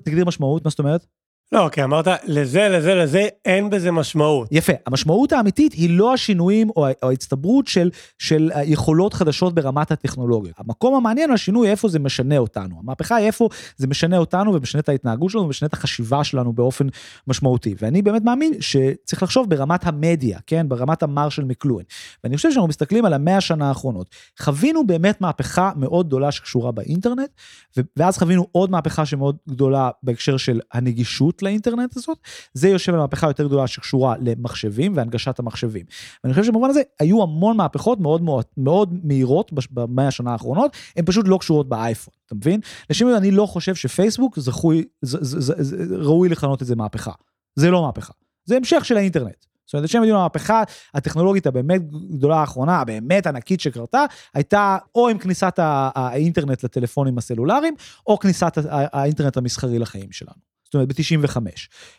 תגדיר 0.03 0.25
משמעות, 0.25 0.63
מה 0.63 0.69
זאת 0.69 0.79
אומרת? 0.79 1.05
לא, 1.51 1.69
כי 1.71 1.83
אמרת, 1.83 2.07
לזה, 2.25 2.69
לזה, 2.69 2.95
לזה, 2.95 3.27
אין 3.45 3.69
בזה 3.69 3.91
משמעות. 3.91 4.47
יפה. 4.51 4.73
המשמעות 4.85 5.31
האמיתית 5.31 5.73
היא 5.73 5.97
לא 5.97 6.13
השינויים 6.13 6.69
או 6.69 6.87
ההצטברות 7.01 7.67
של, 7.67 7.89
של 8.19 8.51
יכולות 8.63 9.13
חדשות 9.13 9.55
ברמת 9.55 9.91
הטכנולוגיה. 9.91 10.53
המקום 10.57 10.95
המעניין 10.95 11.29
הוא 11.29 11.33
השינוי 11.33 11.69
איפה 11.69 11.87
זה 11.87 11.99
משנה 11.99 12.37
אותנו. 12.37 12.79
המהפכה 12.79 13.15
היא 13.15 13.25
איפה 13.25 13.49
זה 13.77 13.87
משנה 13.87 14.17
אותנו 14.17 14.53
ומשנה 14.53 14.79
את 14.81 14.89
ההתנהגות 14.89 15.31
שלנו 15.31 15.45
ומשנה 15.45 15.67
את 15.67 15.73
החשיבה 15.73 16.23
שלנו 16.23 16.53
באופן 16.53 16.87
משמעותי. 17.27 17.75
ואני 17.81 18.01
באמת 18.01 18.21
מאמין 18.23 18.53
שצריך 18.59 19.23
לחשוב 19.23 19.49
ברמת 19.49 19.85
המדיה, 19.85 20.39
כן? 20.47 20.69
ברמת 20.69 21.03
המרשל 21.03 21.43
מקלואין. 21.43 21.85
ואני 22.23 22.37
חושב 22.37 22.51
שאנחנו 22.51 22.67
מסתכלים 22.67 23.05
על 23.05 23.13
המאה 23.13 23.37
השנה 23.37 23.67
האחרונות. 23.67 24.15
חווינו 24.39 24.87
באמת 24.87 25.21
מהפכה 25.21 25.71
מאוד 25.75 26.07
גדולה 26.07 26.31
שקשורה 26.31 26.71
באינטרנט, 26.71 27.29
ואז 27.97 28.17
חווינו 28.17 28.47
עוד 28.51 28.71
מהפכה 28.71 29.05
שמאוד 29.05 29.37
גדולה 29.49 29.89
בהקשר 30.03 30.37
של 30.37 30.59
הנגישות 31.33 31.41
לאינטרנט 31.41 31.97
הזאת, 31.97 32.17
זה 32.53 32.69
יושב 32.69 32.93
על 32.93 32.99
מהפכה 32.99 33.27
יותר 33.27 33.47
גדולה 33.47 33.67
שקשורה 33.67 34.15
למחשבים 34.19 34.93
והנגשת 34.95 35.39
המחשבים. 35.39 35.85
ואני 36.23 36.33
חושב 36.33 36.45
שבמובן 36.45 36.69
הזה 36.69 36.81
היו 36.99 37.23
המון 37.23 37.57
מהפכות 37.57 37.99
מאוד 37.99 38.21
מאוד, 38.21 38.45
מאוד 38.57 38.99
מהירות 39.03 39.51
במאה 39.71 40.07
השנה 40.07 40.31
האחרונות, 40.31 40.71
הן 40.95 41.05
פשוט 41.05 41.27
לא 41.27 41.37
קשורות 41.37 41.69
באייפון, 41.69 42.13
אתה 42.25 42.35
מבין? 42.35 42.59
לשם 42.89 43.07
אני 43.17 43.31
לא 43.31 43.45
חושב 43.45 43.75
שפייסבוק 43.75 44.39
זכוי, 44.39 44.83
ז, 45.01 45.17
ז, 45.21 45.51
ז, 45.51 45.51
ז, 45.59 45.91
ראוי 45.91 46.29
לכנות 46.29 46.61
את 46.61 46.67
זה 46.67 46.75
מהפכה. 46.75 47.11
זה 47.55 47.71
לא 47.71 47.81
מהפכה, 47.81 48.13
זה 48.45 48.55
המשך 48.55 48.85
של 48.85 48.97
האינטרנט. 48.97 49.45
זאת 49.65 49.73
אומרת, 49.73 49.89
לשם 49.89 50.01
מדינה 50.01 50.17
המהפכה 50.17 50.63
הטכנולוגית 50.93 51.47
הבאמת 51.47 51.81
גדולה 51.89 52.35
האחרונה, 52.35 52.79
הבאמת 52.79 53.27
ענקית 53.27 53.59
שקרתה, 53.59 54.05
הייתה 54.33 54.77
או 54.95 55.09
עם 55.09 55.17
כניסת 55.17 55.53
האינטרנט 55.59 56.63
לטלפונים 56.63 57.17
הסלולריים, 57.17 57.75
או 58.07 58.19
כניסת 58.19 58.57
האינטרנט 58.71 59.37
המסחרי 59.37 59.79
לחיים 59.79 60.11
שלנו. 60.11 60.52
זאת 60.73 60.75
אומרת 60.75 60.87
ב-95. 60.87 61.37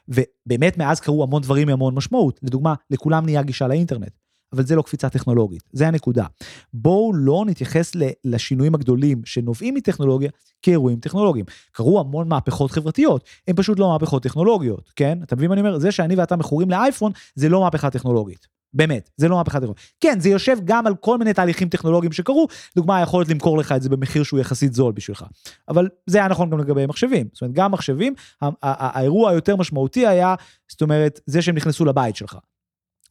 ובאמת 0.09 0.78
מאז 0.78 1.00
קרו 1.00 1.23
המון 1.23 1.43
דברים 1.43 1.69
עם 1.69 1.75
המון 1.75 1.95
משמעות. 1.95 2.40
לדוגמה, 2.43 2.75
לכולם 2.90 3.25
נהיה 3.25 3.43
גישה 3.43 3.69
לאינטרנט. 3.69 4.12
אבל 4.52 4.66
זה 4.66 4.76
לא 4.76 4.83
קפיצה 4.83 5.09
טכנולוגית, 5.09 5.62
זה 5.73 5.88
הנקודה. 5.88 6.26
בואו 6.75 7.12
לא 7.14 7.45
נתייחס 7.47 7.93
לשינויים 8.25 8.75
הגדולים 8.75 9.23
שנובעים 9.25 9.75
מטכנולוגיה 9.75 10.31
כאירועים 10.62 11.00
טכנולוגיים. 11.00 11.47
קרו 11.73 12.00
המון 12.00 12.28
מהפכות 12.28 12.71
חברתיות, 12.71 13.25
הן 13.49 13.54
פשוט 13.57 13.78
לא 13.78 13.88
מהפכות 13.88 14.23
טכנולוגיות, 14.23 14.93
כן? 14.97 15.19
אתה 15.23 15.37
מבין 15.37 15.49
מה 15.49 15.54
אני 15.54 15.61
אומר? 15.61 15.78
זה 15.78 15.93
שאני 15.93 16.14
ואתה 16.14 16.37
מכורים 16.37 16.71
לאייפון, 16.71 17.12
זה 17.35 17.49
לא 17.49 17.61
מהפכה 17.61 17.90
טכנולוגית. 17.90 18.54
באמת, 18.75 19.11
זה 19.16 19.28
לא 19.28 19.37
מהפכה 19.37 19.59
טכנולוגית. 19.59 19.85
כן, 20.00 20.21
זה 20.21 20.28
יושב 20.28 20.57
גם 20.64 20.87
על 20.87 20.95
כל 20.95 21.19
מיני 21.19 21.33
תהליכים 21.33 21.69
טכנולוגיים 21.69 22.12
שקרו, 22.12 22.49
דוגמה, 22.76 22.99
היכולת 22.99 23.28
למכור 23.28 23.59
לך 23.59 23.73
את 23.73 23.83
זה 23.83 23.88
במחיר 23.88 24.23
שהוא 24.23 24.40
יחסית 24.40 24.75
זול 24.75 24.93
בשבילך. 24.93 25.25
אבל 25.69 25.88
זה 26.07 26.19
היה 26.19 26.28
נכון 26.28 26.50
גם 26.50 26.59
לגבי 26.59 26.87
מחשבים. 26.87 27.28
זאת 27.33 27.43
אומרת, 27.43 27.54
גם 27.54 27.73
מחשבים, 27.73 28.14
האירוע 28.62 29.31
היותר 29.31 29.57
משמעותי 29.57 30.07
היה, 30.07 30.35
זאת 30.69 30.83
אומרת, 30.83 31.21
זה 31.26 31.43
שהם 31.43 31.54
נכנסו 31.54 31.85
לבית 31.85 32.16
שלך. 32.16 32.38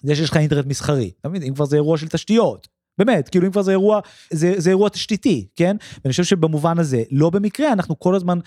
זה 0.01 0.15
שיש 0.15 0.29
לך 0.29 0.38
אינטרנט 0.38 0.65
מסחרי, 0.65 1.12
אתה 1.20 1.29
מבין? 1.29 1.43
אם 1.43 1.53
כבר 1.53 1.65
זה 1.65 1.75
אירוע 1.75 1.98
של 1.98 2.08
תשתיות. 2.08 2.67
באמת, 2.98 3.30
כאילו 3.30 3.46
אם 3.46 3.52
כבר 3.52 3.62
זה 3.62 3.72
אירוע, 3.72 4.00
זה, 4.32 4.54
זה 4.58 4.70
אירוע 4.70 4.90
תשתיתי, 4.90 5.48
כן? 5.56 5.76
ואני 6.04 6.12
חושב 6.12 6.24
שבמובן 6.24 6.80
הזה, 6.80 7.04
לא 7.12 7.30
במקרה, 7.30 7.74
אנחנו 7.74 8.00
כל 8.00 8.16
הזמן 8.16 8.40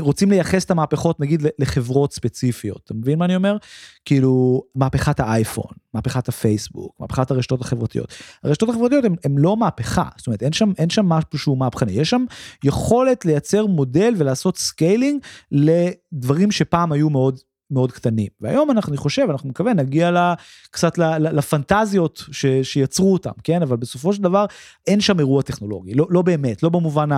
רוצים 0.00 0.30
לייחס 0.30 0.64
את 0.64 0.70
המהפכות, 0.70 1.20
נגיד, 1.20 1.46
לחברות 1.58 2.12
ספציפיות. 2.12 2.80
אתה 2.84 2.94
מבין 2.94 3.18
מה 3.18 3.24
אני 3.24 3.36
אומר? 3.36 3.56
כאילו, 4.04 4.62
מהפכת 4.74 5.20
האייפון, 5.20 5.72
מהפכת 5.94 6.28
הפייסבוק, 6.28 6.96
מהפכת 7.00 7.30
הרשתות 7.30 7.60
החברתיות. 7.60 8.14
הרשתות 8.44 8.68
החברתיות 8.68 9.04
הן 9.04 9.38
לא 9.38 9.56
מהפכה, 9.56 10.08
זאת 10.16 10.26
אומרת, 10.26 10.42
אין 10.42 10.52
שם, 10.52 10.72
אין 10.78 10.90
שם 10.90 11.06
משהו 11.06 11.38
שהוא 11.38 11.58
מהפכני, 11.58 11.92
יש 11.92 12.10
שם 12.10 12.24
יכולת 12.64 13.24
לייצר 13.24 13.66
מודל 13.66 14.14
ולעשות 14.18 14.58
scaling 14.58 15.20
לדברים 15.52 16.50
שפעם 16.50 16.92
היו 16.92 17.10
מאוד 17.10 17.38
מאוד 17.70 17.92
קטנים. 17.92 18.28
והיום 18.40 18.70
אנחנו, 18.70 18.90
אני 18.90 18.96
חושב, 18.96 19.26
אנחנו 19.30 19.48
מקווה, 19.48 19.74
נגיע 19.74 20.10
לה, 20.10 20.34
קצת 20.70 20.98
לה, 20.98 21.18
לפנטזיות 21.18 22.24
ש, 22.32 22.46
שיצרו 22.62 23.12
אותם, 23.12 23.30
כן? 23.44 23.62
אבל 23.62 23.76
בסופו 23.76 24.12
של 24.12 24.22
דבר 24.22 24.44
אין 24.86 25.00
שם 25.00 25.18
אירוע 25.18 25.42
טכנולוגי, 25.42 25.94
לא, 25.94 26.06
לא 26.10 26.22
באמת, 26.22 26.62
לא 26.62 26.68
במובן 26.68 27.08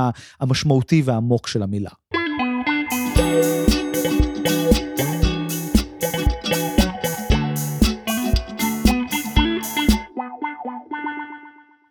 המשמעותי 0.40 1.02
והעמוק 1.04 1.46
של 1.46 1.62
המילה. 1.62 1.90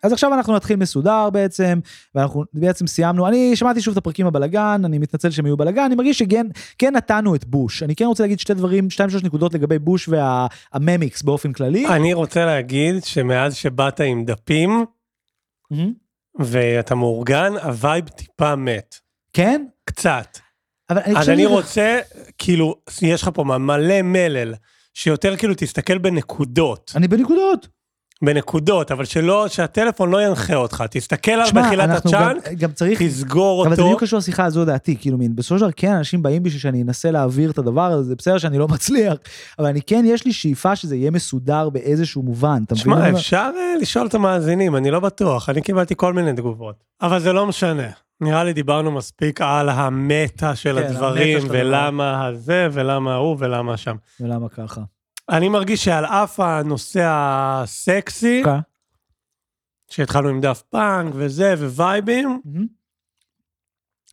אז 0.03 0.13
עכשיו 0.13 0.34
אנחנו 0.34 0.55
נתחיל 0.55 0.75
מסודר 0.75 1.29
בעצם, 1.29 1.79
ואנחנו 2.15 2.43
בעצם 2.53 2.88
סיימנו, 2.88 3.27
אני 3.27 3.55
שמעתי 3.55 3.81
שוב 3.81 3.91
את 3.91 3.98
הפרקים 3.98 4.27
הבלגן, 4.27 4.81
אני 4.86 4.98
מתנצל 4.98 5.29
שהם 5.29 5.46
יהיו 5.46 5.58
בלגן, 5.58 5.81
אני 5.84 5.96
מרגיש 5.96 6.20
שכן 6.20 6.48
כן 6.77 6.93
נתנו 6.96 7.36
את 7.36 7.46
בוש. 7.46 7.84
אני 7.84 7.96
כן 7.96 8.05
רוצה 8.05 8.24
להגיד 8.24 8.39
שתי 8.39 8.53
דברים, 8.53 8.89
שתיים 8.89 9.10
שלוש 9.10 9.24
נקודות 9.24 9.53
לגבי 9.53 9.79
בוש 9.79 10.10
וה 10.10 10.42
memex 10.42 11.22
באופן 11.22 11.53
כללי. 11.53 11.88
אני 11.88 12.13
רוצה 12.13 12.46
להגיד 12.46 13.03
שמאז 13.03 13.55
שבאת 13.55 14.00
עם 14.00 14.25
דפים, 14.25 14.86
מהמם. 15.72 15.93
ואתה 16.39 16.96
מאורגן, 16.96 17.53
ה 17.63 17.72
vibe 17.72 18.08
טיפה 18.08 18.55
מת. 18.55 18.96
כן? 19.34 19.65
קצת. 19.86 20.38
אבל 20.89 21.00
אני 21.05 21.17
אז 21.17 21.29
אני 21.29 21.41
שזה- 21.43 21.51
רוצה, 21.51 22.00
כאילו, 22.38 22.75
יש 23.01 23.22
לך 23.22 23.29
פה 23.34 23.43
מלא 23.43 24.01
מלל, 24.01 24.53
שיותר 24.93 25.38
כאילו 25.38 25.53
תסתכל 25.58 25.98
בנקודות, 25.98 26.91
אני 26.96 27.08
בנקודות. 27.08 27.67
בנקודות, 28.22 28.92
אבל 28.92 29.06
שלא, 29.06 29.46
שהטלפון 29.48 30.10
לא 30.12 30.22
ינחה 30.24 30.56
אותך, 30.56 30.84
תסתכל 30.90 31.44
תשמע, 31.44 31.62
בתחילת 31.62 31.90
אנחנו 31.90 32.12
גם- 32.12 32.22
הצ'אנק, 32.24 32.60
גם 32.60 32.72
צריך, 32.72 33.01
תסגור 33.01 33.62
אבל 33.68 33.75
זה 33.75 33.82
אותו. 33.82 33.86
בדיוק 33.90 34.04
קשור 34.04 34.20
לשיחה 34.20 34.46
הזו 34.46 34.66
דעתי, 34.66 34.96
כאילו 35.00 35.18
מין, 35.18 35.36
בסופו 35.36 35.60
של 35.60 35.66
דבר 35.66 35.72
כן 35.75 35.92
אנשים 35.92 36.24
באים 36.24 36.44
בשביל 36.44 36.62
שאני 36.62 36.82
אנסה 36.84 37.12
להעביר 37.12 37.51
את 37.51 37.58
הדבר 37.58 37.82
הזה, 37.92 38.04
זה 38.04 38.16
בסדר 38.16 38.38
שאני 38.38 38.58
לא 38.58 38.68
מצליח, 38.75 39.13
אבל 39.60 39.68
אני 39.68 39.82
כן, 39.82 40.04
יש 40.08 40.25
לי 40.25 40.34
שאיפה 40.34 40.75
שזה 40.75 40.96
יהיה 40.96 41.12
מסודר 41.12 41.70
באיזשהו 41.70 42.24
מובן, 42.24 42.62
אתה 42.66 42.75
מבין? 42.75 42.90
מה 42.94 43.08
שמע? 43.08 43.10
אפשר 43.18 43.50
אה, 43.58 43.75
לשאול 43.82 44.08
את 44.08 44.13
המאזינים, 44.13 44.75
אני 44.75 44.92
לא 44.92 45.00
בטוח, 45.00 45.50
אני 45.50 45.62
קיבלתי 45.62 45.94
כל 45.98 46.13
מיני 46.13 46.34
תגובות. 46.34 46.75
אבל 47.01 47.20
זה 47.20 47.34
לא 47.34 47.48
משנה. 47.48 47.88
נראה 48.22 48.44
לי 48.44 48.54
דיברנו 48.54 48.92
מספיק 48.92 49.42
על 49.42 49.70
המטה 49.70 50.56
של 50.56 50.80
כן, 50.82 50.88
הדברים. 50.88 51.38
ולמה 51.50 52.25
הזה, 52.28 52.68
ולמה 52.72 53.13
ההוא, 53.13 53.36
ולמה 53.40 53.78
שם. 53.78 53.96
ולמה 54.20 54.50
ככה? 54.50 54.82
אני 55.30 55.50
מרגיש 55.50 55.86
שעל 55.86 56.06
אף 56.06 56.40
הנושא 56.40 57.08
הסקסי, 57.12 58.40
אוקיי. 58.40 58.60
שהתחלנו 59.92 60.30
עם 60.30 60.42
דאפט 60.42 60.63
פאנק 60.70 61.13
וזה, 61.16 61.54
ווייבים. 61.58 62.42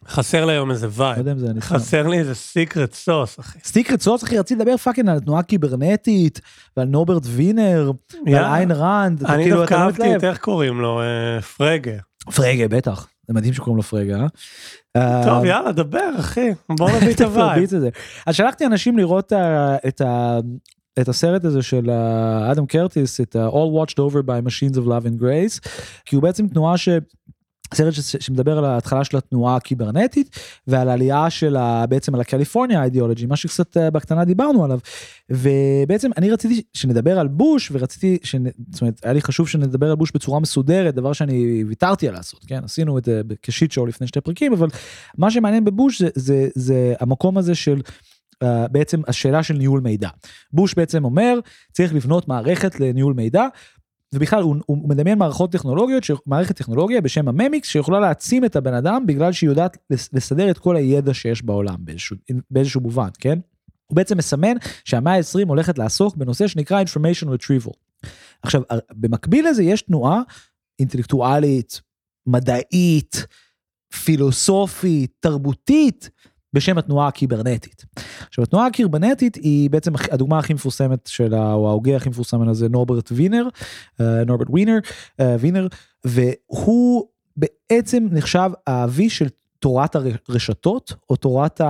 חסר 0.07 0.45
לי 0.45 0.53
היום 0.53 0.71
איזה 0.71 0.87
לא 0.87 0.93
vibe. 0.95 1.19
יודע 1.19 1.51
אם 1.51 1.61
חסר 1.61 2.07
לי 2.07 2.19
איזה 2.19 2.35
secret 2.35 2.93
sauce, 2.95 3.41
אחי. 3.41 3.59
secret 3.65 4.01
sauce 4.01 4.25
אחי 4.25 4.39
רציתי 4.39 4.61
לדבר 4.61 4.77
fucking 4.77 5.09
על 5.09 5.21
תנועה 5.21 5.43
קיברנטית 5.43 6.41
ועל 6.77 6.87
נורברט 6.89 7.23
וינר 7.27 7.91
ועל. 8.27 8.45
איין 8.45 8.71
ראנד 8.71 9.25
אני 9.25 9.43
כאילו 9.45 9.61
דווקא 9.61 9.75
לא 9.75 9.79
אהבתי. 9.79 10.17
את 10.17 10.25
איך 10.25 10.39
קוראים 10.39 10.81
לו, 10.81 11.01
אה, 11.01 11.43
פרגה. 11.43 11.93
פרגה 12.35 12.69
בטח 12.69 13.09
זה 13.29 13.35
מדהים 13.35 13.55
שקוראים 13.55 13.77
לו 13.77 13.83
פרגה. 13.83 14.27
אה? 14.97 15.25
טוב, 15.25 15.45
יאללה, 15.45 15.73
דבר, 15.73 16.11
אחי. 16.19 16.51
בוא 16.69 16.91
נביא 16.97 17.15
את 17.15 17.21
ה 17.21 17.29
vibe. 17.29 17.71
אז 18.27 18.35
שלחתי 18.35 18.67
אנשים 18.67 18.99
לראות 18.99 19.33
אה, 19.33 19.77
את 19.89 20.01
ה... 20.01 20.39
את 21.01 21.09
הסרט 21.09 21.45
הזה 21.45 21.63
של 21.63 21.91
אדם 22.53 22.67
קרטיס, 22.67 23.21
את 23.21 23.37
ה- 23.37 23.49
All 23.49 23.89
Watched 23.89 23.95
Over 23.95 24.27
by 24.27 24.49
Machines 24.49 24.77
of 24.77 24.87
Love 24.87 25.07
and 25.07 25.23
Grace, 25.23 25.69
כי 26.05 26.17
הוא 26.17 26.23
בעצם 26.23 26.49
תנועה 26.49 26.77
ש... 26.77 26.89
סרט 27.75 27.93
ש... 27.95 28.01
שמדבר 28.21 28.59
על 28.59 28.65
ההתחלה 28.65 29.05
של 29.05 29.17
התנועה 29.17 29.57
הקיברנטית 29.57 30.37
ועל 30.67 30.89
העלייה 30.89 31.31
של 31.31 31.57
ה... 31.57 31.87
בעצם 31.87 32.15
על 32.15 32.21
הקליפורניה 32.21 32.85
אידיאולוגי, 32.85 33.27
מה 33.27 33.37
שקצת 33.37 33.77
אה, 33.77 33.91
בקטנה 33.91 34.25
דיברנו 34.25 34.65
עליו. 34.65 34.79
ובעצם 35.31 36.11
אני 36.17 36.31
רציתי 36.31 36.63
שנדבר 36.73 37.19
על 37.19 37.29
בוש 37.29 37.71
ורציתי, 37.73 38.19
שנ... 38.23 38.45
זאת 38.71 38.81
אומרת 38.81 39.01
היה 39.03 39.13
לי 39.13 39.21
חשוב 39.23 39.49
שנדבר 39.49 39.91
על 39.91 39.97
בוש 39.97 40.11
בצורה 40.15 40.41
מסודרת, 40.41 40.95
דבר 40.95 41.13
שאני 41.13 41.65
ויתרתי 41.67 42.09
על 42.09 42.15
לעשות, 42.15 42.45
כן? 42.47 42.65
עשינו 42.65 42.99
את 42.99 43.05
זה 43.05 43.23
כשיט 43.43 43.73
שואו 43.73 43.87
לפני 43.87 44.07
שתי 44.07 44.21
פרקים, 44.21 44.53
אבל 44.53 44.69
מה 45.19 45.31
שמעניין 45.31 45.65
בבוש 45.65 46.03
זה, 46.03 46.09
זה, 46.15 46.49
זה 46.55 46.95
המקום 47.01 47.39
הזה 47.39 47.55
של 47.55 47.81
בעצם 48.71 49.01
השאלה 49.07 49.43
של 49.43 49.55
ניהול 49.55 49.81
מידע. 49.81 50.09
בוש 50.53 50.75
בעצם 50.75 51.05
אומר 51.05 51.39
צריך 51.73 51.95
לבנות 51.95 52.29
מערכת 52.29 52.81
לניהול 52.81 53.15
מידע. 53.15 53.47
ובכלל 54.15 54.43
הוא, 54.43 54.57
הוא 54.67 54.89
מדמיין 54.89 55.19
מערכות 55.19 55.53
טכנולוגיות, 55.53 56.05
מערכת 56.27 56.57
טכנולוגיה 56.57 57.01
בשם 57.01 57.29
הממיקס 57.29 57.69
שיכולה 57.69 58.01
להעצים 58.01 58.45
את 58.45 58.57
הבן 58.57 58.75
אדם 58.75 59.07
בגלל 59.07 59.33
שהיא 59.33 59.51
יודעת 59.51 59.77
לס- 59.91 60.09
לסדר 60.13 60.51
את 60.51 60.59
כל 60.59 60.77
הידע 60.77 61.15
שיש 61.15 61.43
בעולם 61.43 61.77
באיזשהו, 61.79 62.17
באיזשהו 62.51 62.81
מובן, 62.81 63.09
כן? 63.19 63.39
הוא 63.87 63.97
בעצם 63.97 64.19
מסמן 64.19 64.55
שהמאה 64.85 65.15
ה-20 65.17 65.49
הולכת 65.49 65.79
לעסוק 65.79 66.17
בנושא 66.17 66.47
שנקרא 66.47 66.83
information 66.83 67.27
retrieval. 67.27 67.73
עכשיו 68.43 68.63
במקביל 68.93 69.49
לזה 69.49 69.63
יש 69.63 69.83
תנועה 69.83 70.21
אינטלקטואלית, 70.79 71.81
מדעית, 72.27 73.27
פילוסופית, 74.05 75.13
תרבותית, 75.21 76.11
בשם 76.59 76.79
התנועה 76.79 77.09
הקיברנטית. 77.09 77.85
עכשיו 78.29 78.45
התנועה 78.45 78.67
הקיברנטית 78.67 79.35
היא 79.35 79.71
בעצם 79.71 79.93
הדוגמה 80.11 80.39
הכי 80.39 80.55
מפורסמת 80.55 81.07
של 81.07 81.35
ה- 81.35 81.53
או 81.53 81.69
ההוגה 81.69 81.97
הכי 81.97 82.09
מפורסם 82.09 82.49
הזה 82.49 82.69
נורברט 82.69 83.09
וינר, 83.13 83.49
אה, 84.01 84.25
נורברט 84.25 84.49
ווינר, 84.51 84.79
אה, 85.21 85.37
וינר, 85.41 85.67
והוא 86.05 87.07
בעצם 87.37 88.07
נחשב 88.11 88.51
האבי 88.67 89.11
של 89.11 89.29
תורת 89.59 89.97
הרשתות 90.29 90.95
או 91.11 91.17
תורת 91.17 91.61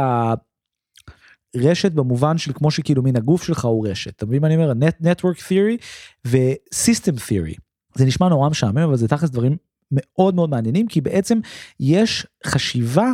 הרשת 1.55 1.93
במובן 1.93 2.39
של 2.39 2.53
כמו 2.53 2.71
שכאילו 2.71 3.03
מין 3.03 3.17
הגוף 3.17 3.43
שלך 3.43 3.65
הוא 3.65 3.89
רשת, 3.89 4.17
אתה 4.17 4.27
מבין 4.27 4.43
מה 4.43 4.47
אני 4.47 4.57
אומר? 4.57 4.73
Net, 4.73 5.05
network 5.05 5.39
theory 5.39 5.85
ו-system 6.27 7.17
theory. 7.29 7.59
זה 7.95 8.05
נשמע 8.05 8.29
נורא 8.29 8.49
משעמם 8.49 8.79
אבל 8.79 8.97
זה 8.97 9.09
תכלס 9.09 9.31
דברים 9.31 9.57
מאוד 9.93 10.35
מאוד 10.35 10.51
מעניינים 10.51 10.87
כי 10.87 11.01
בעצם 11.01 11.39
יש 11.81 12.27
חשיבה 12.47 13.13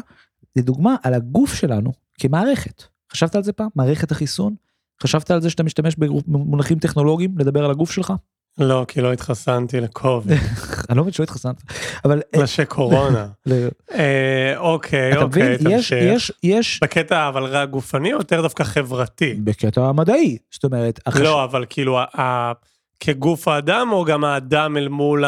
לדוגמה 0.56 0.96
על 1.02 1.14
הגוף 1.14 1.54
שלנו 1.54 1.92
כמערכת. 2.20 2.82
חשבת 3.12 3.34
על 3.34 3.42
זה 3.42 3.52
פעם? 3.52 3.68
מערכת 3.74 4.10
החיסון? 4.12 4.54
חשבת 5.02 5.30
על 5.30 5.40
זה 5.40 5.50
שאתה 5.50 5.62
משתמש 5.62 5.96
במונחים 6.26 6.78
טכנולוגיים 6.78 7.38
לדבר 7.38 7.64
על 7.64 7.70
הגוף 7.70 7.90
שלך? 7.90 8.12
לא, 8.58 8.84
כי 8.88 9.00
לא 9.00 9.12
התחסנתי 9.12 9.80
לקוביד, 9.80 10.38
אני 10.90 10.96
לא 10.98 11.02
מבין 11.02 11.12
שלא 11.12 11.24
התחסנת, 11.24 11.62
אבל 12.04 12.20
ראשי 12.36 12.64
קורונה. 12.64 13.26
ל- 13.46 13.68
אה, 13.92 14.54
אוקיי? 14.56 15.16
אוקיי, 15.16 15.58
תמשיך. 15.58 15.98
יש, 16.02 16.32
יש, 16.42 16.80
בקטע 16.82 17.28
אבל 17.28 17.44
רק 17.44 17.70
גופני 17.70 18.12
או 18.12 18.18
יותר 18.18 18.42
דווקא 18.42 18.64
חברתי? 18.64 19.34
בקטע 19.44 19.80
המדעי, 19.80 20.38
זאת 20.50 20.64
אומרת, 20.64 21.00
לא, 21.20 21.44
אבל 21.44 21.64
כאילו, 21.70 21.98
ה- 21.98 22.20
ה- 22.20 22.52
כגוף 23.00 23.48
האדם 23.48 23.88
או 23.92 24.04
גם 24.04 24.24
האדם 24.24 24.76
אל 24.76 24.88
מול 24.88 25.24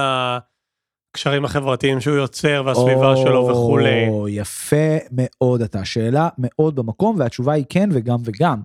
הקשרים 1.17 1.45
החברתיים 1.45 2.01
שהוא 2.01 2.17
יוצר 2.17 2.63
והסביבה 2.67 3.17
שלו 3.17 3.49
וכולי? 3.49 4.09
או, 4.09 4.29
יפה 4.29 4.97
מאוד 5.11 5.63
אתה, 5.63 5.85
שאלה 5.85 6.29
מאוד 6.39 6.77
במקום 6.77 7.17
והתשובה 7.19 7.53
היא 7.53 7.65
כן 7.69 7.89
וגם 7.93 8.19
וגם. 8.25 8.61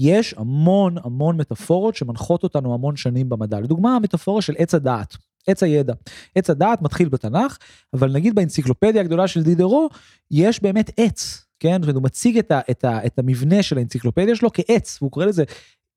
יש 0.00 0.34
המון 0.38 0.96
המון 1.04 1.36
מטאפורות 1.36 1.96
שמנחות 1.96 2.42
אותנו 2.42 2.74
המון 2.74 2.96
שנים 2.96 3.28
במדע. 3.28 3.60
לדוגמה 3.60 3.96
המטאפורה 3.96 4.42
של 4.42 4.54
עץ 4.58 4.74
הדעת, 4.74 5.16
עץ 5.46 5.62
הידע. 5.62 5.94
עץ 6.34 6.50
הדעת 6.50 6.82
מתחיל 6.82 7.08
בתנ"ך, 7.08 7.58
אבל 7.94 8.12
נגיד 8.12 8.34
באנציקלופדיה 8.34 9.00
הגדולה 9.00 9.28
של 9.28 9.42
דידרו, 9.42 9.88
יש 10.30 10.62
באמת 10.62 10.90
עץ, 10.96 11.46
כן? 11.60 11.72
זאת 11.72 11.82
אומרת, 11.82 11.94
הוא 11.94 12.02
מציג 12.02 12.38
את, 12.38 12.50
ה, 12.50 12.60
את, 12.70 12.84
ה, 12.84 13.06
את 13.06 13.18
המבנה 13.18 13.62
של 13.62 13.78
האנציקלופדיה 13.78 14.36
שלו 14.36 14.50
כעץ, 14.52 14.98
והוא 15.00 15.10
קורא 15.10 15.26
לזה, 15.26 15.44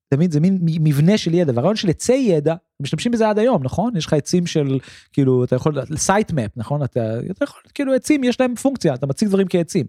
תמיד 0.08 0.32
זה 0.32 0.40
מין 0.40 0.58
מבנה 0.62 1.18
של 1.18 1.34
ידע, 1.34 1.52
והרעיון 1.54 1.76
של 1.76 1.88
עצי 1.88 2.12
ידע, 2.12 2.54
משתמשים 2.82 3.12
בזה 3.12 3.28
עד 3.28 3.38
היום, 3.38 3.62
נכון? 3.64 3.96
יש 3.96 4.06
לך 4.06 4.12
עצים 4.12 4.46
של, 4.46 4.78
כאילו, 5.12 5.44
אתה 5.44 5.56
יכול, 5.56 5.74
site 5.96 6.32
map, 6.32 6.50
נכון? 6.56 6.82
אתה, 6.82 7.20
אתה 7.30 7.44
יכול, 7.44 7.60
כאילו 7.74 7.94
עצים 7.94 8.24
יש 8.24 8.40
להם 8.40 8.54
פונקציה, 8.54 8.94
אתה 8.94 9.06
מציג 9.06 9.28
דברים 9.28 9.46
כעצים. 9.48 9.86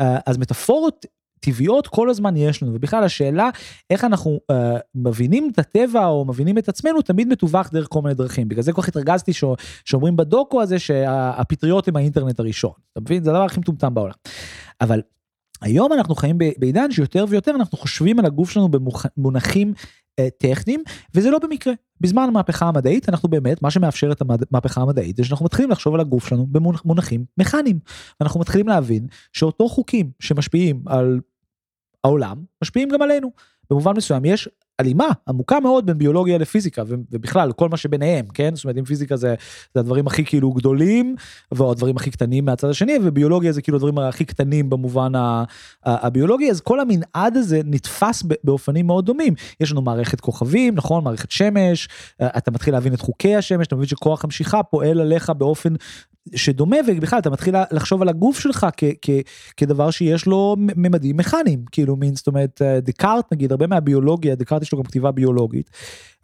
אה, 0.00 0.18
אז 0.26 0.38
מטאפורות 0.38 1.06
טבעיות 1.40 1.86
כל 1.86 2.10
הזמן 2.10 2.36
יש 2.36 2.62
לנו, 2.62 2.74
ובכלל 2.74 3.04
השאלה 3.04 3.50
איך 3.90 4.04
אנחנו 4.04 4.40
אה, 4.52 4.54
מבינים 4.94 5.50
את 5.52 5.58
הטבע 5.58 6.06
או 6.06 6.24
מבינים 6.24 6.58
את 6.58 6.68
עצמנו 6.68 7.02
תמיד 7.02 7.28
מתווך 7.28 7.72
דרך 7.72 7.86
כל 7.90 8.02
מיני 8.02 8.14
דרכים. 8.14 8.48
בגלל 8.48 8.62
זה 8.62 8.72
כל 8.72 8.82
כך 8.82 8.88
התרגזתי 8.88 9.32
ש- 9.32 9.44
שאומרים 9.84 10.16
בדוקו 10.16 10.62
הזה 10.62 10.78
שהפטריות 10.78 11.88
הם 11.88 11.96
האינטרנט 11.96 12.40
הראשון. 12.40 12.72
אתה 12.92 13.00
מבין? 13.00 13.24
זה 13.24 13.30
הדבר 13.30 13.42
הכי 13.42 13.60
מטומטם 13.60 13.94
בעולם. 13.94 14.14
אבל 14.80 15.00
היום 15.60 15.92
אנחנו 15.92 16.14
חיים 16.14 16.38
בעידן 16.38 16.92
שיותר 16.92 17.24
ויותר 17.28 17.50
אנחנו 17.50 17.78
חושבים 17.78 18.18
על 18.18 18.26
הגוף 18.26 18.50
שלנו 18.50 18.68
במונחים 19.16 19.72
uh, 19.76 20.24
טכניים, 20.38 20.82
וזה 21.14 21.30
לא 21.30 21.38
במקרה. 21.38 21.72
בזמן 22.00 22.22
המהפכה 22.22 22.66
המדעית 22.68 23.08
אנחנו 23.08 23.28
באמת, 23.28 23.62
מה 23.62 23.70
שמאפשר 23.70 24.12
את 24.12 24.22
המהפכה 24.50 24.82
המדעית 24.82 25.16
זה 25.16 25.24
שאנחנו 25.24 25.44
מתחילים 25.44 25.70
לחשוב 25.70 25.94
על 25.94 26.00
הגוף 26.00 26.28
שלנו 26.28 26.46
במונחים 26.46 27.24
מכניים. 27.38 27.78
אנחנו 28.20 28.40
מתחילים 28.40 28.68
להבין 28.68 29.06
שאותו 29.32 29.68
חוקים 29.68 30.10
שמשפיעים 30.20 30.82
על 30.86 31.20
העולם 32.04 32.44
משפיעים 32.62 32.88
גם 32.88 33.02
עלינו. 33.02 33.30
במובן 33.70 33.96
מסוים 33.96 34.24
יש 34.24 34.48
הלימה 34.80 35.08
עמוקה 35.28 35.60
מאוד 35.60 35.86
בין 35.86 35.98
ביולוגיה 35.98 36.38
לפיזיקה 36.38 36.82
ובכלל 36.88 37.52
כל 37.52 37.68
מה 37.68 37.76
שביניהם 37.76 38.26
כן? 38.34 38.54
זאת 38.54 38.64
אומרת 38.64 38.76
אם 38.78 38.84
פיזיקה 38.84 39.16
זה, 39.16 39.34
זה 39.74 39.80
הדברים 39.80 40.06
הכי 40.06 40.24
כאילו 40.24 40.52
גדולים 40.52 41.16
והדברים 41.52 41.96
הכי 41.96 42.10
קטנים 42.10 42.44
מהצד 42.44 42.68
השני 42.68 42.98
וביולוגיה 43.02 43.52
זה 43.52 43.62
כאילו 43.62 43.76
הדברים 43.76 43.98
הכי 43.98 44.24
קטנים 44.24 44.70
במובן 44.70 45.12
הביולוגי 45.84 46.50
אז 46.50 46.60
כל 46.60 46.80
המנעד 46.80 47.36
הזה 47.36 47.60
נתפס 47.64 48.22
באופנים 48.44 48.86
מאוד 48.86 49.06
דומים. 49.06 49.34
יש 49.60 49.72
לנו 49.72 49.82
מערכת 49.82 50.20
כוכבים 50.20 50.74
נכון? 50.74 51.04
מערכת 51.04 51.30
שמש 51.30 51.88
אתה 52.22 52.50
מתחיל 52.50 52.74
להבין 52.74 52.94
את 52.94 53.00
חוקי 53.00 53.36
השמש 53.36 53.66
אתה 53.66 53.76
מבין 53.76 53.88
שכוח 53.88 54.24
המשיכה 54.24 54.62
פועל 54.62 55.00
עליך 55.00 55.30
באופן 55.30 55.74
שדומה 56.34 56.76
ובכלל 56.86 57.18
אתה 57.18 57.30
מתחיל 57.30 57.54
לחשוב 57.72 58.02
על 58.02 58.08
הגוף 58.08 58.38
שלך 58.38 58.66
כ- 58.76 58.84
כ- 59.02 59.10
כדבר 59.56 59.90
שיש 59.90 60.26
לו 60.26 60.56
ממדים 60.58 61.16
מכניים. 61.16 61.64
כאילו 61.72 61.96
מין 61.96 62.16
זאת 62.16 62.26
אומרת 62.26 62.62
דקארט 62.82 63.32
נגיד 63.32 63.50
הרבה 63.50 63.66
מהביולוגיה 63.66 64.34
דקארט 64.34 64.62
יש 64.62 64.72
לו 64.72 64.78
גם 64.78 64.84
כתיבה 64.84 65.10
ביולוגית 65.10 65.70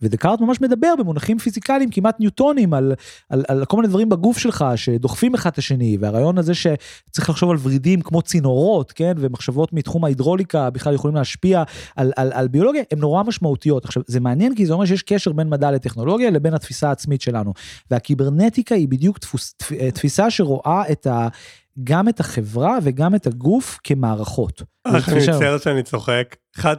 ודקארט 0.02 0.40
ממש 0.40 0.60
מדבר 0.60 0.94
במונחים 0.98 1.38
פיזיקליים 1.38 1.90
כמעט 1.90 2.20
ניוטונים 2.20 2.74
על, 2.74 2.94
על, 3.28 3.44
על 3.48 3.64
כל 3.64 3.76
מיני 3.76 3.88
דברים 3.88 4.08
בגוף 4.08 4.38
שלך 4.38 4.64
שדוחפים 4.76 5.34
אחד 5.34 5.50
את 5.50 5.58
השני, 5.58 5.96
והרעיון 6.00 6.38
הזה 6.38 6.54
שצריך 6.54 7.30
לחשוב 7.30 7.50
על 7.50 7.56
ורידים 7.62 8.00
כמו 8.00 8.22
צינורות, 8.22 8.92
כן, 8.92 9.12
ומחשבות 9.16 9.72
מתחום 9.72 10.04
ההידרוליקה 10.04 10.70
בכלל 10.70 10.94
יכולים 10.94 11.16
להשפיע 11.16 11.62
על, 11.96 12.12
על, 12.16 12.32
על 12.32 12.48
ביולוגיה, 12.48 12.82
הן 12.92 12.98
נורא 12.98 13.22
משמעותיות. 13.22 13.84
עכשיו, 13.84 14.02
זה 14.06 14.20
מעניין 14.20 14.54
כי 14.54 14.66
זה 14.66 14.72
אומר 14.72 14.84
שיש 14.84 15.02
קשר 15.02 15.32
בין 15.32 15.48
מדע 15.48 15.70
לטכנולוגיה 15.70 16.30
לבין 16.30 16.54
התפיסה 16.54 16.88
העצמית 16.88 17.20
שלנו. 17.20 17.52
והקיברנטיקה 17.90 18.74
היא 18.74 18.88
בדיוק 18.88 19.18
תפוס, 19.18 19.54
תפיסה 19.94 20.30
שרואה 20.30 20.82
את 20.92 21.06
ה... 21.06 21.28
גם 21.84 22.08
את 22.08 22.20
החברה 22.20 22.78
וגם 22.82 23.14
את 23.14 23.26
הגוף 23.26 23.78
כמערכות. 23.84 24.62
אני 24.86 24.96
מצטער 25.32 25.58
שאני 25.58 25.82
צוחק. 25.82 26.36
אחד, 26.58 26.76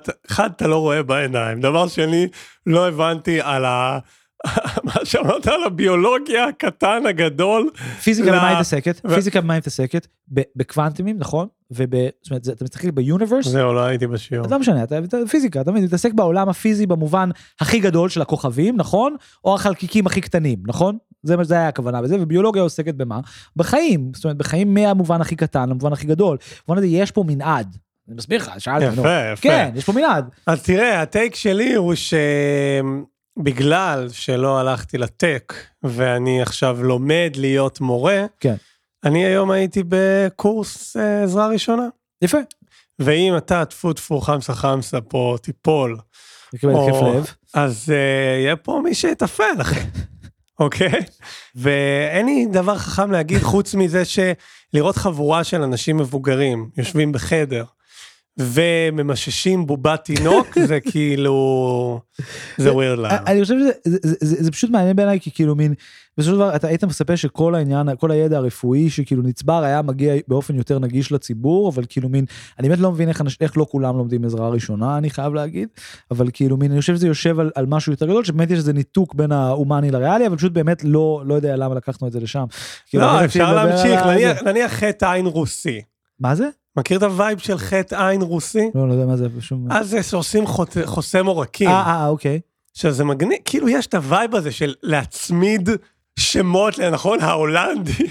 אתה 0.55 0.67
לא 0.67 0.77
רואה 0.77 1.03
בעיניים. 1.03 1.61
דבר 1.61 1.87
שני, 1.87 2.27
לא 2.65 2.87
הבנתי 2.87 3.41
על 3.41 3.65
ה... 3.65 3.99
מה 4.83 4.93
שאמרת 5.03 5.47
על 5.47 5.63
הביולוגיה 5.63 6.45
הקטן 6.45 7.03
הגדול. 7.09 7.69
פיזיקה 8.03 8.31
במה 8.31 8.47
היא 8.47 8.55
מתעסקת? 8.55 9.07
פיזיקה 9.15 9.41
במה 9.41 9.53
היא 9.53 9.57
מתעסקת? 9.57 10.07
בקוונטמים, 10.55 11.17
נכון? 11.19 11.47
וב... 11.71 11.95
זאת 12.21 12.31
אומרת, 12.31 12.47
אתה 12.49 12.63
מסתכל 12.63 12.91
ביוניברס? 12.91 13.47
זהו, 13.47 13.73
לא 13.73 13.79
הייתי 13.79 14.07
בשיעור. 14.07 14.47
לא 14.47 14.59
משנה, 14.59 14.83
אתה 14.83 14.99
פיזיקה, 15.29 15.61
אתה 15.61 15.71
מתעסק 15.71 16.13
בעולם 16.13 16.49
הפיזי 16.49 16.85
במובן 16.85 17.29
הכי 17.61 17.79
גדול 17.79 18.09
של 18.09 18.21
הכוכבים, 18.21 18.77
נכון? 18.77 19.15
או 19.45 19.55
החלקיקים 19.55 20.07
הכי 20.07 20.21
קטנים, 20.21 20.59
נכון? 20.67 20.97
זה 21.23 21.37
מה 21.37 21.43
שזה 21.43 21.53
היה 21.55 21.67
הכוונה 21.67 22.01
בזה, 22.01 22.15
וביולוגיה 22.19 22.61
עוסקת 22.61 22.95
במה? 22.95 23.19
בחיים, 23.55 24.11
זאת 24.15 24.23
אומרת, 24.23 24.37
בחיים 24.37 24.73
מהמובן 24.73 25.21
הכי 25.21 25.35
קטן 25.35 25.69
למובן 25.69 25.93
הכי 25.93 26.07
גדול. 26.07 26.37
במובן 26.67 26.77
הזה 26.77 26.87
יש 26.87 27.11
פה 27.11 27.23
מנעד. 27.27 27.77
אני 28.07 28.15
מסביר 28.15 28.41
לך, 28.41 28.51
שאלת. 28.57 28.93
יפה, 28.93 29.31
יפה. 29.33 29.41
כן, 29.41 29.71
יש 29.75 29.85
פה 29.85 29.91
מנעד. 29.91 30.29
אז 30.45 30.63
תראה, 30.63 31.01
הטייק 31.01 31.35
שלי 31.35 31.73
הוא 31.73 31.93
שבגלל 33.37 34.07
שלא 34.11 34.59
הלכתי 34.59 34.97
לטק, 34.97 35.53
ואני 35.83 36.41
עכשיו 36.41 36.83
לומד 36.83 37.31
להיות 37.35 37.81
מורה, 37.81 38.25
כן. 38.39 38.55
אני 39.03 39.25
היום 39.25 39.51
הייתי 39.51 39.83
בקורס 39.87 40.97
אה, 40.97 41.23
עזרה 41.23 41.47
ראשונה. 41.47 41.87
יפה. 42.21 42.37
ואם 42.99 43.37
אתה 43.37 43.65
טפו 43.65 43.93
טפו 43.93 44.21
חמסה 44.21 44.53
חמסה 44.53 45.01
פה 45.01 45.35
תיפול, 45.41 45.97
או, 46.63 47.21
אז 47.53 47.89
uh, 47.89 47.91
יהיה 48.41 48.55
פה 48.55 48.81
מי 48.83 48.95
שיתפעל 48.95 49.61
אחי. 49.61 49.79
אוקיי? 50.59 51.03
ואין 51.55 52.25
לי 52.25 52.45
דבר 52.51 52.77
חכם 52.77 53.11
להגיד 53.11 53.41
חוץ 53.41 53.75
מזה 53.75 54.03
שלראות 54.05 54.95
חבורה 54.95 55.43
של 55.43 55.61
אנשים 55.61 55.97
מבוגרים 55.97 56.69
יושבים 56.77 57.11
בחדר 57.11 57.63
וממששים 58.39 59.67
בובת 59.67 60.03
תינוק 60.03 60.59
זה 60.59 60.79
כאילו 60.91 62.01
זה 62.57 62.73
ווירד 62.73 62.99
לאב. 62.99 63.19
אני 63.27 63.41
חושב 63.41 63.55
שזה 63.85 64.51
פשוט 64.51 64.69
מעניין 64.69 64.95
בעיניי 64.95 65.19
כי 65.19 65.31
כאילו 65.31 65.55
מין 65.55 65.73
בסופו 66.17 66.31
של 66.31 66.35
דבר 66.35 66.55
אתה 66.55 66.67
היית 66.67 66.83
מספר 66.83 67.15
שכל 67.15 67.55
העניין 67.55 67.95
כל 67.95 68.11
הידע 68.11 68.37
הרפואי 68.37 68.89
שכאילו 68.89 69.23
נצבר 69.23 69.63
היה 69.63 69.81
מגיע 69.81 70.13
באופן 70.27 70.55
יותר 70.55 70.79
נגיש 70.79 71.11
לציבור 71.11 71.69
אבל 71.69 71.83
כאילו 71.89 72.09
מין 72.09 72.25
אני 72.59 72.69
באמת 72.69 72.79
לא 72.79 72.91
מבין 72.91 73.09
איך, 73.09 73.21
איך 73.41 73.57
לא 73.57 73.65
כולם 73.69 73.97
לומדים 73.97 74.25
עזרה 74.25 74.49
ראשונה 74.49 74.97
אני 74.97 75.09
חייב 75.09 75.33
להגיד 75.33 75.69
אבל 76.11 76.27
כאילו 76.33 76.57
מין 76.57 76.71
אני 76.71 76.79
חושב 76.79 76.95
שזה 76.95 77.07
יושב 77.07 77.39
על, 77.39 77.51
על 77.55 77.65
משהו 77.65 77.91
יותר 77.91 78.05
גדול 78.05 78.23
שבאמת 78.23 78.51
יש 78.51 78.57
איזה 78.57 78.73
ניתוק 78.73 79.15
בין 79.15 79.31
ההומני 79.31 79.91
לריאלי 79.91 80.27
אבל 80.27 80.37
פשוט 80.37 80.51
באמת 80.51 80.83
לא 80.83 81.23
לא 81.25 81.33
יודע 81.33 81.55
למה 81.55 81.75
לקחנו 81.75 82.07
את 82.07 82.11
זה 82.11 82.19
לשם. 82.19 82.45
כאילו, 82.89 83.03
לא 83.03 83.25
אפשר 83.25 83.55
להמשיך 83.55 84.01
נניח 84.45 84.73
חטא 84.73 85.05
עין 85.05 85.25
רוסי. 85.25 85.81
מה 86.19 86.35
זה? 86.35 86.49
מכיר 86.77 86.97
את 86.97 87.03
הווייב 87.03 87.37
של 87.37 87.57
חטא 87.57 88.07
עין 88.07 88.21
רוסי? 88.21 88.69
לא, 88.75 88.87
לא 88.87 88.93
יודע 88.93 89.05
מה 89.05 89.17
זה 89.17 89.27
שום... 89.39 89.71
אז 89.71 89.89
זה 89.89 90.03
שעושים 90.03 90.43
חוסם 90.85 91.25
עורקים. 91.25 91.69
אה, 91.69 91.83
אה, 91.87 92.07
אוקיי. 92.07 92.39
שזה 92.73 93.03
מגניב, 93.03 93.37
כאילו 93.45 93.69
יש 93.69 93.87
את 93.87 93.93
הווייב 93.93 94.35
הזה 94.35 94.51
של 94.51 94.73
להצמיד 94.83 95.69
שמות, 96.19 96.79
נכון? 96.79 97.19
ההולנדי, 97.21 98.07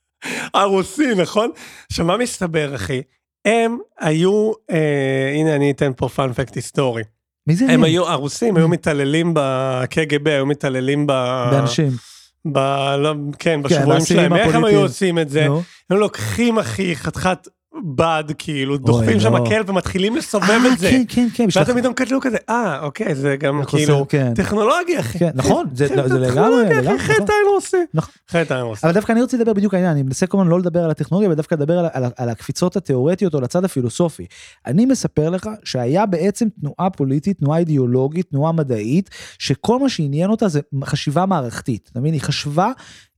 הרוסי, 0.54 1.14
נכון? 1.14 1.50
עכשיו, 1.90 2.04
מה 2.04 2.16
מסתבר, 2.16 2.74
אחי? 2.74 3.02
הם 3.44 3.78
היו, 4.00 4.52
אה, 4.70 5.32
הנה 5.34 5.56
אני 5.56 5.70
אתן 5.70 5.92
פה 5.96 6.08
פאנפקט 6.08 6.54
היסטורי. 6.54 7.02
מי 7.46 7.56
זה? 7.56 7.64
הם 7.68 7.84
היו, 7.84 8.08
הרוסים 8.08 8.56
היו 8.56 8.68
מתעללים 8.68 9.34
בקג"ב, 9.34 10.28
היו 10.28 10.46
מתעללים 10.46 11.06
ב... 11.06 11.12
באנשים. 11.50 11.90
ב... 12.52 12.58
לא, 12.98 13.14
כן, 13.38 13.62
בשבועים 13.62 14.00
שלהם. 14.00 14.36
איך 14.36 14.54
הם 14.54 14.64
היו 14.64 14.80
עושים 14.80 15.18
את 15.18 15.28
זה? 15.28 15.46
הם 15.90 15.96
לוקחים, 15.96 16.58
אחי, 16.58 16.96
חתיכת 16.96 17.48
בד 17.84 18.24
כאילו 18.38 18.76
דוחפים 18.78 19.20
שם 19.20 19.32
מקל 19.32 19.58
לא. 19.58 19.64
ומתחילים 19.66 20.16
לסובב 20.16 20.60
את 20.72 20.78
זה. 20.78 20.90
כן 20.90 21.02
כן 21.08 21.28
כן. 21.34 21.46
ואז 21.56 21.68
הם 21.68 21.94
כתלו 21.94 22.20
כזה 22.20 22.36
אה 22.48 22.80
אוקיי 22.82 23.14
זה 23.14 23.36
גם 23.36 23.62
כאילו 23.66 24.06
כן. 24.08 24.34
טכנולוגיה 24.34 25.00
אחי. 25.00 25.18
כן, 25.18 25.30
נכון 25.34 25.66
זה 25.74 25.86
לגמרי. 25.94 26.98
חטא 26.98 27.12
נכון. 27.12 27.26
העין 27.28 27.46
רוסי. 27.54 27.76
חטא 28.30 28.54
העין 28.54 28.66
רוסי. 28.66 28.86
אבל 28.86 28.94
דווקא 28.94 29.12
אני 29.12 29.22
רוצה 29.22 29.36
לדבר 29.36 29.52
בדיוק 29.52 29.74
העניין 29.74 29.92
אני 29.92 30.02
מנסה 30.02 30.26
כל 30.26 30.38
הזמן 30.38 30.50
לא 30.50 30.58
לדבר 30.58 30.84
על 30.84 30.90
הטכנולוגיה 30.90 31.30
ודווקא 31.30 31.54
לדבר 31.54 31.88
על 32.16 32.28
הקפיצות 32.28 32.76
התיאורטיות 32.76 33.34
או 33.34 33.40
לצד 33.40 33.64
הפילוסופי. 33.64 34.26
אני 34.66 34.86
מספר 34.86 35.30
לך 35.30 35.48
שהיה 35.64 36.06
בעצם 36.06 36.48
תנועה 36.60 36.90
פוליטית 36.90 37.38
תנועה 37.38 37.58
אידיאולוגית 37.58 38.30
תנועה 38.30 38.52
מדעית 38.52 39.10
שכל 39.38 39.78
מה 39.78 39.88
שעניין 39.88 40.30
אותה 40.30 40.48
זה 40.48 40.60
חשיבה 40.84 41.26
מערכתית. 41.26 41.88
אתה 41.92 42.00
מבין? 42.00 42.14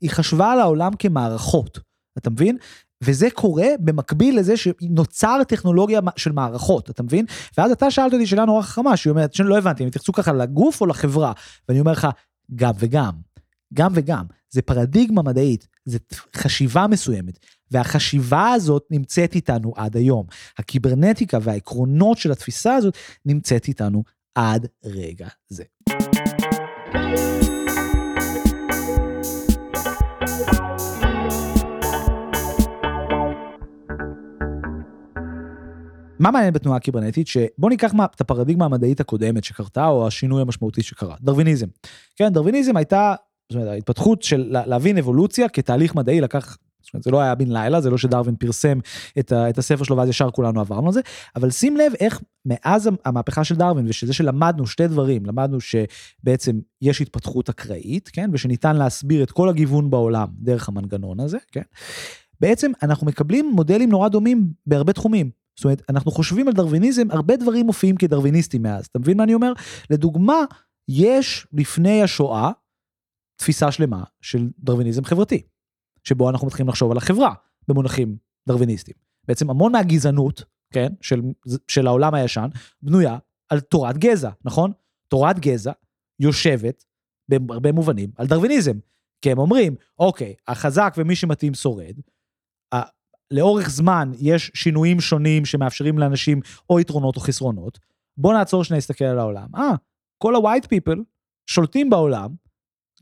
היא 0.01 0.11
חשבה 0.11 0.53
על 0.53 0.61
העולם 0.61 0.93
כמערכות. 0.99 1.79
אתה 2.19 2.31
מבין? 2.31 2.57
וזה 3.03 3.29
קורה 3.35 3.67
במקביל 3.81 4.39
לזה 4.39 4.57
שנוצר 4.57 5.41
טכנולוגיה 5.49 6.01
של 6.17 6.33
מערכות, 6.33 6.91
אתה 6.91 7.03
מבין? 7.03 7.27
ואז 7.59 7.71
אתה 7.71 7.91
שאלת 7.91 8.13
אותי 8.13 8.27
שאלה 8.27 8.45
נורא 8.45 8.63
חכמה, 8.63 8.97
שהיא 8.97 9.11
אומרת, 9.11 9.35
שאני 9.35 9.49
לא 9.49 9.59
הבנתי, 9.59 9.83
אם 9.83 9.89
התייחסו 9.89 10.13
ככה 10.13 10.33
לגוף 10.33 10.81
או 10.81 10.87
לחברה? 10.87 11.33
ואני 11.69 11.81
אומר 11.81 11.93
לך, 11.93 12.09
גם 12.55 12.73
וגם. 12.79 13.13
גם 13.75 13.93
וגם. 13.95 14.25
זה 14.51 14.63
פרדיגמה 14.63 15.23
מדעית, 15.23 15.69
זה 15.85 15.99
חשיבה 16.37 16.87
מסוימת, 16.87 17.39
והחשיבה 17.71 18.53
הזאת 18.53 18.87
נמצאת 18.91 19.35
איתנו 19.35 19.73
עד 19.77 19.97
היום. 19.97 20.27
הקיברנטיקה 20.59 21.39
והעקרונות 21.43 22.19
של 22.19 22.33
התפיסה 22.33 22.75
הזאת 22.75 22.97
נמצאת 23.27 23.69
איתנו 23.69 24.03
עד 24.35 24.67
רגע 24.85 25.29
זה. 25.49 25.65
מה 36.23 36.31
מעניין 36.31 36.53
בתנועה 36.53 36.77
הקיברנטית? 36.77 37.27
שבוא 37.27 37.71
ניקח 37.71 37.95
מה, 37.95 38.07
את 38.15 38.21
הפרדיגמה 38.21 38.65
המדעית 38.65 39.01
הקודמת 39.01 39.45
שקרתה, 39.45 39.87
או 39.87 40.07
השינוי 40.07 40.43
המשמעותי 40.43 40.83
שקרה, 40.83 41.17
דרוויניזם. 41.21 41.67
כן, 42.17 42.29
דרוויניזם 42.33 42.77
הייתה, 42.77 43.15
זאת 43.49 43.57
אומרת, 43.57 43.69
ההתפתחות 43.69 44.23
של 44.23 44.57
להבין 44.67 44.99
אבולוציה 44.99 45.49
כתהליך 45.49 45.95
מדעי 45.95 46.21
לקח, 46.21 46.57
זאת 46.83 46.95
אומרת, 46.95 47.05
זה 47.05 47.11
לא 47.11 47.21
היה 47.21 47.35
בן 47.35 47.53
לילה, 47.53 47.81
זה 47.81 47.91
לא 47.91 47.99
שדרווין 47.99 48.37
פרסם 48.37 48.79
את, 49.19 49.33
ה, 49.33 49.51
את 49.51 49.59
הספר 49.59 49.85
שלו 49.85 49.97
ואז 49.97 50.09
ישר 50.09 50.31
כולנו 50.31 50.61
עברנו 50.61 50.87
על 50.87 50.93
זה, 50.93 51.01
אבל 51.37 51.51
שים 51.51 51.77
לב 51.77 51.93
איך 52.01 52.21
מאז 52.47 52.91
המהפכה 53.05 53.45
של 53.45 53.55
דרווין, 53.55 53.87
ושזה 53.89 54.13
שלמדנו 54.13 54.67
שתי 54.67 54.89
דברים, 54.89 55.27
למדנו 55.27 55.59
שבעצם 55.61 56.61
יש 56.83 57.01
התפתחות 57.01 57.49
אקראית, 57.49 58.11
כן, 58.13 58.31
ושניתן 58.33 58.77
להסביר 58.77 59.23
את 59.23 59.31
כל 59.31 59.49
הגיוון 59.49 59.91
בעולם 59.91 60.29
דרך 60.39 60.69
המנגנון 60.69 61.21
הזה, 61.21 61.39
כן. 61.53 61.63
בעצם 62.41 62.73
אנחנו 62.83 63.07
מקבלים 63.07 63.51
מודלים 63.55 63.91
נורא 63.91 64.09
דומים 64.09 64.53
בהרבה 64.67 64.93
תחומים. 64.93 65.42
זאת 65.57 65.65
אומרת, 65.65 65.83
אנחנו 65.89 66.11
חושבים 66.11 66.49
על 66.49 66.55
דרוויניזם, 66.55 67.11
הרבה 67.11 67.37
דברים 67.37 67.67
מופיעים 67.67 67.97
כדרוויניסטים 67.97 68.63
מאז. 68.63 68.87
אתה 68.87 68.99
מבין 68.99 69.17
מה 69.17 69.25
אני 69.25 69.35
אומר? 69.35 69.53
לדוגמה, 69.91 70.45
יש 70.89 71.47
לפני 71.53 72.03
השואה 72.03 72.51
תפיסה 73.37 73.73
שלמה 73.73 74.05
של 74.21 74.49
דרוויניזם 74.59 75.05
חברתי, 75.05 75.43
שבו 76.05 76.31
אנחנו 76.31 76.47
מתחילים 76.47 76.69
לחשוב 76.69 76.91
על 76.91 76.97
החברה 76.97 77.35
במונחים 77.69 78.17
דרוויניסטיים. 78.49 78.97
בעצם 79.29 79.51
המון 79.51 79.73
מהגזענות, 79.73 80.45
כן, 80.73 80.93
של, 81.01 81.21
של 81.69 81.87
העולם 81.87 82.15
הישן, 82.15 82.49
בנויה 82.83 83.19
על 83.49 83.61
תורת 83.61 83.99
גזע, 83.99 84.31
נכון? 84.45 84.73
תורת 85.09 85.39
גזע 85.39 85.73
יושבת 86.21 86.85
בהרבה 87.29 87.73
מובנים 87.73 88.11
על 88.17 88.27
דרוויניזם. 88.27 88.79
כי 89.23 89.31
הם 89.31 89.39
אומרים, 89.39 89.77
אוקיי, 89.99 90.35
החזק 90.49 90.95
ומי 90.97 91.17
שמתאים 91.17 91.55
שורד, 91.55 91.95
לאורך 93.33 93.71
זמן 93.71 94.13
יש 94.19 94.51
שינויים 94.55 95.01
שונים 95.01 95.45
שמאפשרים 95.45 95.99
לאנשים 95.99 96.41
או 96.71 96.81
יתרונות 96.81 97.17
או 97.17 97.21
חסרונות. 97.21 97.79
בוא 98.17 98.35
נעצור 98.35 98.65
שנייה 98.65 98.79
להסתכל 98.79 99.05
על 99.05 99.19
העולם. 99.19 99.47
אה, 99.57 99.75
כל 100.19 100.35
ה-white 100.37 100.65
people 100.65 100.99
שולטים 101.47 101.91
בעולם, 101.91 102.31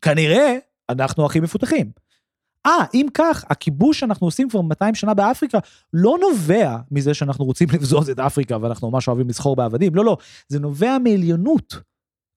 כנראה 0.03 0.57
אנחנו 0.91 1.27
הכי 1.27 1.41
מפותחים. 1.41 1.91
אה, 2.67 2.85
אם 2.95 3.07
כך, 3.15 3.45
הכיבוש 3.51 4.01
שאנחנו 4.01 4.27
עושים 4.27 4.49
כבר 4.49 4.61
200 4.61 4.95
שנה 4.95 5.15
באפריקה 5.15 5.59
לא 5.93 6.19
נובע 6.21 6.77
מזה 6.91 7.15
שאנחנו 7.15 7.45
רוצים 7.45 7.69
לבזוז 7.75 8.11
את 8.11 8.19
אפריקה 8.19 8.57
ואנחנו 8.61 8.91
ממש 8.91 9.09
אוהבים 9.09 9.29
לסחור 9.29 9.57
בעבדים, 9.57 9.95
לא, 9.95 10.05
לא, 10.05 10.17
זה 10.49 10.61
נובע 10.61 10.99
מעליונות. 10.99 11.90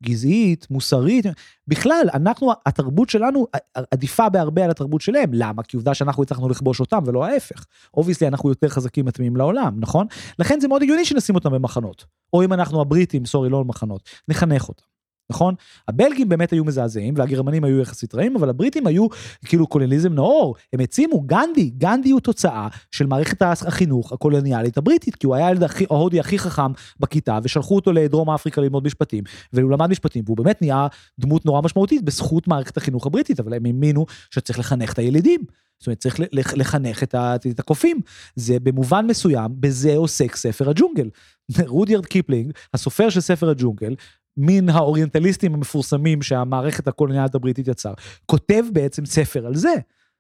גזעית, 0.04 0.68
מוסרית, 0.70 1.26
בכלל, 1.68 2.06
אנחנו, 2.14 2.52
התרבות 2.66 3.10
שלנו 3.10 3.48
עדיפה 3.92 4.30
בהרבה 4.30 4.64
על 4.64 4.72
התרבות 4.72 5.02
שלהם. 5.02 5.30
למה? 5.34 5.64
כי 5.64 5.78
עובדה 5.78 5.94
שאנחנו 5.94 6.24
הצלחנו 6.24 6.50
לכבוש 6.50 6.80
אותם 6.80 7.00
ולא 7.06 7.26
ההפך. 7.26 7.66
obviously 7.94 8.28
אנחנו 8.28 8.50
יותר 8.50 8.70
חזקים 8.70 9.06
מתאימים 9.06 9.36
לעולם, 9.36 9.74
נכון? 9.80 10.08
לכן 10.40 10.60
זה 10.60 10.68
מאוד 10.68 10.82
הגיוני 10.82 11.06
שנשים 11.06 11.36
אותם 11.36 11.52
במחנות. 11.52 12.06
או 12.34 12.44
אם 12.44 12.54
אנחנו 12.54 12.82
הבריטים, 12.82 13.26
sorry, 13.26 13.50
לא 13.50 13.64
במחנות, 13.64 14.10
נחנך 14.28 14.70
אותם, 14.70 14.86
נכון? 15.34 15.56
הבלגים 15.88 16.30
באמת 16.30 16.52
היו 16.52 16.66
מזעזעים 16.66 17.14
והגרמנים 17.18 17.64
היו 17.64 17.80
יחסית 17.80 18.16
רעים, 18.16 18.36
אבל 18.36 18.50
הבריטים 18.50 18.88
היו 18.88 19.08
כאילו 19.46 19.68
קולוניאליזם 19.68 20.14
נאור. 20.14 20.56
הם 20.74 20.80
העצימו, 20.80 21.22
גנדי, 21.22 21.70
גנדי 21.70 22.12
הוא 22.12 22.20
תוצאה 22.20 22.68
של 22.92 23.06
מערכת 23.06 23.42
החינוך 23.42 24.14
הקולוניאלית 24.14 24.78
הבריטית, 24.78 25.16
כי 25.16 25.28
הוא 25.28 25.36
היה 25.36 25.48
הילד 25.48 25.64
ההודי 25.90 26.20
הכי 26.20 26.40
חכם 26.40 26.72
בכיתה, 27.00 27.40
ושלחו 27.44 27.76
אותו 27.76 27.92
לדרום 27.92 28.30
אפריקה 28.30 28.62
ללמוד 28.62 28.86
משפטים, 28.86 29.24
והוא 29.54 29.72
למד 29.72 29.90
משפטים, 29.90 30.24
והוא 30.26 30.38
באמת 30.38 30.62
נהיה 30.62 30.88
דמות 31.20 31.46
נורא 31.46 31.62
משמעותית 31.62 32.04
בזכות 32.04 32.48
מערכת 32.48 32.78
החינוך 32.78 33.06
הבריטית, 33.06 33.40
אבל 33.40 33.54
הם 33.54 33.66
האמינו 33.66 34.06
שצריך 34.32 34.60
לחנך 34.60 34.94
את 34.94 35.00
הילדים. 35.00 35.42
זאת 35.80 35.88
אומרת, 35.88 36.00
צריך 36.00 36.16
לחנך 36.34 37.04
את 37.04 37.60
הקופים. 37.60 38.00
זה 38.36 38.60
במובן 38.60 39.06
מסוים, 39.08 39.52
בזה 39.60 39.96
עוסק 39.96 40.36
ספר 40.36 40.70
הג'ונגל. 40.70 41.10
רודיארד 41.68 42.06
קיפלינג, 42.06 42.52
הסופר 42.74 43.10
של 43.10 43.22
ספר 43.22 43.50
הג'ונגל, 43.50 43.96
מן 44.38 44.70
האוריינטליסטים 44.70 45.54
המפורסמים 45.54 46.22
שהמערכת 46.22 46.88
הקולוניאלית 46.88 47.36
הבריטית 47.36 47.68
יצר, 47.68 47.94
כותב 48.26 48.64
בעצם 48.72 49.06
ספר 49.06 49.46
על 49.46 49.56
זה. 49.56 49.74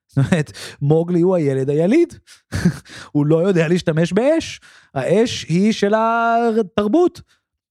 זאת 0.07 0.17
אומרת, 0.17 0.51
מוגלי 0.81 1.21
הוא 1.21 1.35
הילד 1.35 1.69
היליד, 1.69 2.13
הוא 3.11 3.25
לא 3.25 3.47
יודע 3.47 3.67
להשתמש 3.67 4.13
באש, 4.13 4.59
האש 4.93 5.45
היא 5.49 5.73
של 5.73 5.93
התרבות, 5.97 7.21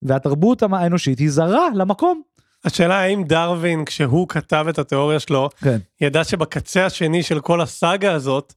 והתרבות 0.03 0.63
האנושית 0.63 1.19
היא 1.19 1.31
זרה 1.31 1.69
למקום. 1.75 2.23
השאלה 2.65 3.01
האם 3.01 3.25
דרווין 3.25 3.85
כשהוא 3.85 4.29
כתב 4.29 4.67
את 4.69 4.79
התיאוריה 4.79 5.21
שלו, 5.21 5.49
כן. 5.57 5.79
ידע 6.01 6.25
שבקצה 6.25 6.87
השני 6.87 7.23
של 7.23 7.41
כל 7.41 7.61
הסאגה 7.61 8.13
הזאת, 8.13 8.55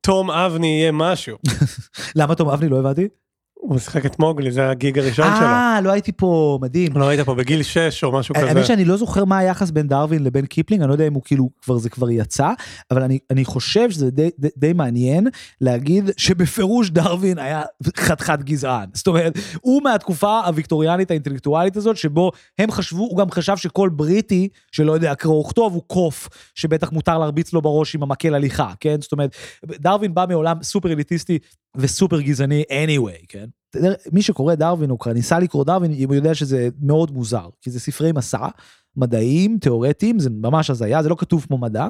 תום 0.00 0.30
אבני 0.30 0.66
יהיה 0.66 0.92
משהו. 0.92 1.38
למה 2.16 2.34
תום 2.34 2.48
אבני 2.48 2.68
לא 2.68 2.78
הבנתי? 2.78 3.08
הוא 3.62 3.74
משחק 3.76 4.06
את 4.06 4.18
מוגלי, 4.18 4.52
זה 4.52 4.70
הגיג 4.70 4.98
הראשון 4.98 5.26
שלו. 5.36 5.46
אה, 5.46 5.80
לא 5.82 5.90
הייתי 5.90 6.12
פה, 6.12 6.58
מדהים. 6.62 6.96
לא 6.96 7.08
היית 7.08 7.20
פה 7.20 7.34
בגיל 7.34 7.62
6 7.62 8.04
או 8.04 8.12
משהו 8.12 8.34
כזה. 8.34 8.48
האמת 8.48 8.66
שאני 8.66 8.84
לא 8.84 8.96
זוכר 8.96 9.24
מה 9.24 9.38
היחס 9.38 9.70
בין 9.70 9.88
דרווין 9.88 10.24
לבין 10.24 10.46
קיפלינג, 10.46 10.82
אני 10.82 10.88
לא 10.88 10.94
יודע 10.94 11.06
אם 11.06 11.14
הוא 11.14 11.22
כאילו 11.24 11.50
כבר 11.62 11.78
זה 11.78 11.90
כבר 11.90 12.10
יצא, 12.10 12.50
אבל 12.90 13.02
אני, 13.02 13.18
אני 13.30 13.44
חושב 13.44 13.90
שזה 13.90 14.10
די, 14.10 14.30
די, 14.38 14.48
די 14.56 14.72
מעניין 14.72 15.26
להגיד 15.60 16.10
שבפירוש 16.16 16.90
דרווין 16.90 17.38
היה 17.38 17.62
חתיכת 17.96 18.38
גזען. 18.42 18.88
זאת 18.94 19.06
אומרת, 19.06 19.38
הוא 19.60 19.82
מהתקופה 19.82 20.40
הוויקטוריאנית 20.40 21.10
האינטלקטואלית 21.10 21.76
הזאת, 21.76 21.96
שבו 21.96 22.30
הם 22.58 22.70
חשבו, 22.70 23.02
הוא 23.02 23.18
גם 23.18 23.30
חשב 23.30 23.56
שכל 23.56 23.88
בריטי 23.88 24.48
שלא 24.72 24.92
יודע 24.92 25.14
קרוא 25.14 25.40
וכתוב 25.40 25.74
הוא 25.74 25.82
קוף, 25.86 26.28
שבטח 26.54 26.92
מותר 26.92 27.18
להרביץ 27.18 27.52
לו 27.52 27.62
בראש 27.62 27.94
עם 27.94 28.02
המקל 28.02 28.34
הליכה, 28.34 28.72
כן? 28.80 28.96
זאת 29.00 29.12
אומרת, 29.12 29.36
דרווין 29.64 30.14
בא 30.14 30.24
מעולם 30.28 30.62
סופר 30.62 30.92
אליטיסטי 30.92 31.38
וסופר 31.76 32.20
גזעני 32.20 32.62
anyway, 32.70 33.26
כן? 33.28 33.46
מי 34.12 34.22
שקורא 34.22 34.54
דרווין 34.54 34.90
או 34.90 34.96
ניסה 35.14 35.38
לקרוא 35.38 35.64
דרווין, 35.64 36.04
הוא 36.04 36.14
יודע 36.14 36.34
שזה 36.34 36.68
מאוד 36.80 37.10
מוזר, 37.10 37.48
כי 37.60 37.70
זה 37.70 37.80
ספרי 37.80 38.12
מסע, 38.12 38.48
מדעיים, 38.96 39.58
תיאורטיים, 39.58 40.18
זה 40.18 40.30
ממש 40.30 40.70
הזיה, 40.70 41.02
זה 41.02 41.08
לא 41.08 41.16
כתוב 41.18 41.44
כמו 41.48 41.58
מדע. 41.58 41.88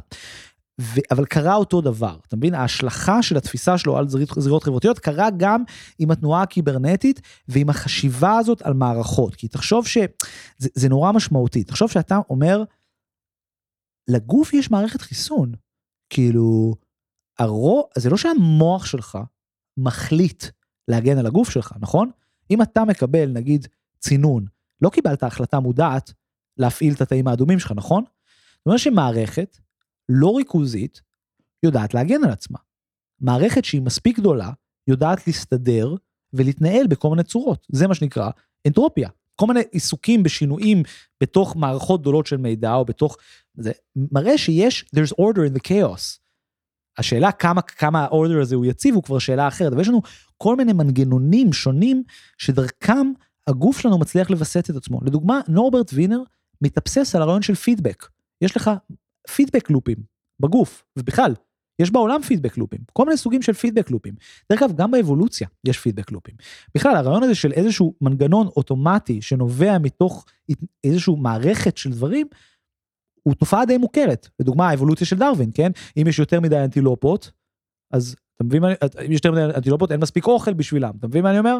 ו- 0.80 1.00
אבל 1.10 1.24
קרה 1.24 1.54
אותו 1.54 1.80
דבר, 1.80 2.16
אתה 2.28 2.36
מבין? 2.36 2.54
ההשלכה 2.54 3.22
של 3.22 3.36
התפיסה 3.36 3.78
שלו 3.78 3.98
על 3.98 4.08
זריעות, 4.08 4.30
זריעות 4.38 4.62
חברתיות 4.62 4.98
קרה 4.98 5.28
גם 5.36 5.64
עם 5.98 6.10
התנועה 6.10 6.42
הקיברנטית 6.42 7.20
ועם 7.48 7.70
החשיבה 7.70 8.38
הזאת 8.38 8.62
על 8.62 8.74
מערכות. 8.74 9.34
כי 9.34 9.48
תחשוב 9.48 9.86
שזה 9.86 10.88
נורא 10.88 11.12
משמעותי, 11.12 11.64
תחשוב 11.64 11.90
שאתה 11.90 12.18
אומר, 12.30 12.64
לגוף 14.08 14.54
יש 14.54 14.70
מערכת 14.70 15.00
חיסון. 15.00 15.52
כאילו, 16.10 16.74
הרוב, 17.38 17.84
זה 17.98 18.10
לא 18.10 18.16
שהמוח 18.16 18.86
שלך 18.86 19.18
מחליט 19.76 20.44
להגן 20.88 21.18
על 21.18 21.26
הגוף 21.26 21.50
שלך, 21.50 21.72
נכון? 21.80 22.10
אם 22.50 22.62
אתה 22.62 22.84
מקבל, 22.84 23.30
נגיד, 23.30 23.66
צינון, 23.98 24.46
לא 24.80 24.90
קיבלת 24.90 25.22
החלטה 25.22 25.60
מודעת 25.60 26.12
להפעיל 26.56 26.94
את 26.94 27.00
התאים 27.00 27.28
האדומים 27.28 27.58
שלך, 27.58 27.72
נכון? 27.76 28.04
זאת 28.04 28.66
אומרת 28.66 28.78
שמערכת 28.78 29.58
לא 30.08 30.36
ריכוזית 30.36 31.02
יודעת 31.62 31.94
להגן 31.94 32.24
על 32.24 32.30
עצמה. 32.30 32.58
מערכת 33.20 33.64
שהיא 33.64 33.82
מספיק 33.82 34.18
גדולה 34.18 34.50
יודעת 34.88 35.26
להסתדר 35.26 35.94
ולהתנהל 36.32 36.86
בכל 36.86 37.10
מיני 37.10 37.22
צורות. 37.22 37.66
זה 37.72 37.86
מה 37.86 37.94
שנקרא 37.94 38.30
אנטרופיה. 38.66 39.08
כל 39.36 39.46
מיני 39.46 39.60
עיסוקים 39.70 40.22
בשינויים 40.22 40.82
בתוך 41.20 41.56
מערכות 41.56 42.00
גדולות 42.00 42.26
של 42.26 42.36
מידע 42.36 42.74
או 42.74 42.84
בתוך... 42.84 43.16
זה 43.54 43.72
מראה 43.96 44.38
שיש, 44.38 44.84
there's 44.96 45.14
order 45.20 45.50
in 45.50 45.56
the 45.56 45.68
chaos. 45.68 46.21
השאלה 46.98 47.32
כמה, 47.32 47.62
כמה 47.62 48.04
האורדר 48.04 48.40
הזה 48.40 48.54
הוא 48.54 48.66
יציב 48.66 48.94
הוא 48.94 49.02
כבר 49.02 49.18
שאלה 49.18 49.48
אחרת, 49.48 49.72
אבל 49.72 49.80
יש 49.80 49.88
לנו 49.88 50.02
כל 50.36 50.56
מיני 50.56 50.72
מנגנונים 50.72 51.52
שונים 51.52 52.02
שדרכם 52.38 53.12
הגוף 53.46 53.80
שלנו 53.80 53.98
מצליח 53.98 54.30
לווסת 54.30 54.70
את 54.70 54.76
עצמו. 54.76 55.00
לדוגמה, 55.04 55.40
נורברט 55.48 55.90
וינר 55.94 56.22
מתאבסס 56.62 57.14
על 57.14 57.22
הרעיון 57.22 57.42
של 57.42 57.54
פידבק. 57.54 58.06
יש 58.40 58.56
לך 58.56 58.70
פידבק 59.34 59.70
לופים 59.70 59.96
בגוף, 60.40 60.84
ובכלל, 60.98 61.34
יש 61.78 61.90
בעולם 61.90 62.22
פידבק 62.22 62.58
לופים, 62.58 62.80
כל 62.92 63.04
מיני 63.04 63.16
סוגים 63.16 63.42
של 63.42 63.52
פידבק 63.52 63.90
לופים. 63.90 64.14
דרך 64.52 64.62
אגב, 64.62 64.76
גם 64.76 64.90
באבולוציה 64.90 65.48
יש 65.64 65.78
פידבק 65.78 66.12
לופים. 66.12 66.34
בכלל, 66.74 66.96
הרעיון 66.96 67.22
הזה 67.22 67.34
של 67.34 67.52
איזשהו 67.52 67.94
מנגנון 68.00 68.46
אוטומטי 68.46 69.22
שנובע 69.22 69.78
מתוך 69.78 70.24
איזושהי 70.84 71.14
מערכת 71.18 71.76
של 71.76 71.90
דברים, 71.90 72.26
הוא 73.22 73.34
תופעה 73.34 73.66
די 73.66 73.78
מוכרת. 73.78 74.28
לדוגמה, 74.40 74.68
האבולוציה 74.68 75.06
של 75.06 75.18
דרווין, 75.18 75.50
כן? 75.54 75.70
אם 75.96 76.06
יש 76.06 76.18
יותר 76.18 76.40
מדי 76.40 76.58
אנטילופות, 76.58 77.30
אז 77.92 78.16
אתה 78.36 78.44
מבין 78.44 78.62
מה 78.62 78.68
אם 79.06 79.12
יש 79.12 79.20
יותר 79.24 79.32
מדי 79.32 79.44
אנטילופות, 79.56 79.92
אין 79.92 80.00
מספיק 80.00 80.26
אוכל 80.26 80.52
בשבילם. 80.52 80.92
אתה 80.98 81.06
מבין 81.06 81.22
מה 81.22 81.30
אני 81.30 81.38
אומר? 81.38 81.58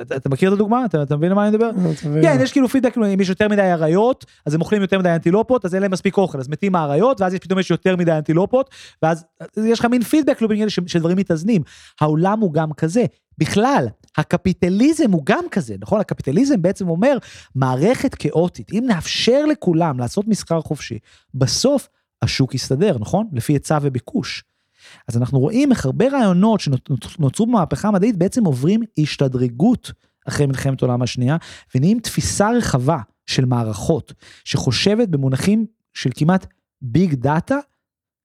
אתה, 0.00 0.28
מכיר 0.28 0.48
את 0.48 0.54
הדוגמה? 0.54 0.84
אתה, 0.84 1.02
אתה 1.02 1.16
מבין 1.16 1.30
על 1.30 1.34
מה 1.34 1.42
אני 1.48 1.50
מדבר? 1.50 1.70
כן, 2.22 2.38
יש 2.42 2.52
כאילו 2.52 2.68
פידבק, 2.68 2.98
אם 2.98 3.20
יש 3.20 3.28
יותר 3.28 3.48
מדי 3.48 3.62
אריות, 3.62 4.24
אז 4.46 4.54
הם 4.54 4.60
אוכלים 4.60 4.82
יותר 4.82 4.98
מדי 4.98 5.08
אנטילופות, 5.08 5.64
אז 5.64 5.74
אין 5.74 5.82
להם 5.82 5.90
מספיק 5.90 6.16
אוכל, 6.16 6.38
אז 6.38 6.48
מתים 6.48 6.74
האריות, 6.74 7.20
ואז 7.20 7.34
פתאום 7.34 7.58
יש 7.58 7.70
יותר 7.70 7.96
מדי 7.96 8.12
אנטילופות, 8.12 8.70
ואז 9.02 9.24
יש 9.56 9.78
לך 9.78 9.84
מין 9.84 10.02
פידבק 10.02 10.42
לובים 10.42 10.68
שדברים 10.68 11.16
מתאזנים. 11.16 11.62
העולם 12.00 12.40
הוא 12.40 12.52
גם 12.52 12.72
כזה. 12.72 13.04
בכלל, 13.38 13.86
הקפיטליזם 14.16 15.12
הוא 15.12 15.22
גם 15.24 15.44
כזה, 15.50 15.74
נכון? 15.80 16.00
הקפיטליזם 16.00 16.62
בעצם 16.62 16.88
אומר, 16.88 17.18
מערכת 17.54 18.14
כאוטית, 18.14 18.72
אם 18.72 18.84
נאפשר 18.86 19.46
לכולם 19.46 19.98
לעשות 19.98 20.28
מסחר 20.28 20.60
חופשי, 20.60 20.98
בסוף 21.34 21.88
השוק 22.22 22.54
יסתדר, 22.54 22.96
נכון? 23.00 23.28
לפי 23.32 23.52
היצע 23.52 23.78
וביקוש. 23.82 24.44
אז 25.08 25.16
אנחנו 25.16 25.38
רואים 25.38 25.72
איך 25.72 25.84
הרבה 25.84 26.08
רעיונות 26.08 26.60
שנוצרו 26.60 27.46
במהפכה 27.46 27.88
המדעית 27.88 28.16
בעצם 28.16 28.44
עוברים 28.44 28.82
השתדרגות 28.98 29.92
אחרי 30.28 30.46
מלחמת 30.46 30.82
העולם 30.82 31.02
השנייה, 31.02 31.36
ונהיים 31.74 32.00
תפיסה 32.00 32.50
רחבה 32.50 32.98
של 33.26 33.44
מערכות, 33.44 34.12
שחושבת 34.44 35.08
במונחים 35.08 35.66
של 35.94 36.10
כמעט 36.14 36.46
big 36.82 37.14
data 37.14 37.58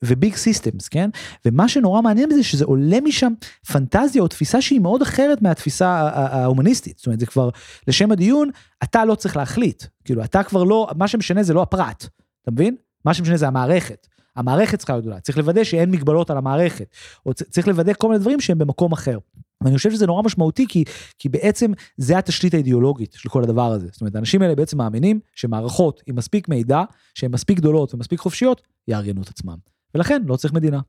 ו 0.04 0.12
big 0.12 0.36
systems, 0.36 0.88
כן? 0.88 1.10
ומה 1.46 1.70
שנורא 1.70 2.02
מעניין 2.02 2.30
בזה 2.30 2.44
שזה 2.44 2.66
עולה 2.66 3.02
משם 3.02 3.34
פנטזיה 3.68 4.22
או 4.22 4.28
תפיסה 4.28 4.62
שהיא 4.62 4.80
מאוד 4.80 5.02
אחרת 5.02 5.42
מהתפיסה 5.42 5.90
ההומניסטית. 6.14 6.98
זאת 6.98 7.06
אומרת, 7.06 7.20
זה 7.20 7.26
כבר, 7.26 7.50
לשם 7.88 8.12
הדיון, 8.12 8.50
אתה 8.84 9.06
לא 9.06 9.16
צריך 9.16 9.38
להחליט. 9.38 9.84
כאילו, 10.06 10.24
אתה 10.24 10.44
כבר 10.44 10.64
לא, 10.64 10.88
מה 10.96 11.08
שמשנה 11.08 11.44
זה 11.44 11.54
לא 11.54 11.62
הפרט, 11.62 12.08
אתה 12.42 12.52
מבין? 12.52 12.76
מה 13.06 13.14
שמשנה 13.14 13.38
זה 13.38 13.48
המערכת. 13.48 14.08
המערכת 14.36 14.78
צריכה 14.78 14.94
להיות 14.94 15.04
גדולה, 15.04 15.20
צריך 15.20 15.38
לוודא 15.38 15.64
שאין 15.64 15.92
מגבלות 15.92 16.30
על 16.30 16.38
המערכת, 16.38 16.96
או 17.26 17.34
צריך 17.34 17.68
לוודא 17.68 17.94
כל 17.94 18.08
מיני 18.08 18.20
דברים 18.20 18.40
שהם 18.40 18.58
במקום 18.58 18.92
אחר. 18.92 19.18
ואני 19.64 19.78
חושב 19.78 19.92
שזה 19.92 20.08
נורא 20.08 20.24
משמעותי 20.24 20.66
כי, 20.70 20.84
כי 21.20 21.30
בעצם 21.30 21.72
זה 21.98 22.18
התשתית 22.18 22.54
האידיאולוגית 22.54 23.14
של 23.14 23.30
כל 23.30 23.44
הדבר 23.44 23.72
הזה. 23.72 23.88
זאת 23.92 24.02
אומרת, 24.02 24.16
האנשים 24.16 24.42
האלה 24.42 24.56
בעצם 24.56 24.78
מאמינים 24.78 25.20
שמערכות 25.36 26.02
עם 26.08 26.16
מספיק 26.16 26.50
מידע, 26.50 26.84
שהן 27.16 27.32
מספיק 27.32 27.58
גדולות 27.58 27.94
ומספיק 27.94 28.20
חופשיות, 28.20 28.62
יארגנו 28.88 29.22
את 29.22 29.30
עצמם. 29.30 29.56
ולכן 29.96 30.22
לא 30.26 30.36
צריך 30.36 30.54
מדינה. 30.54 30.80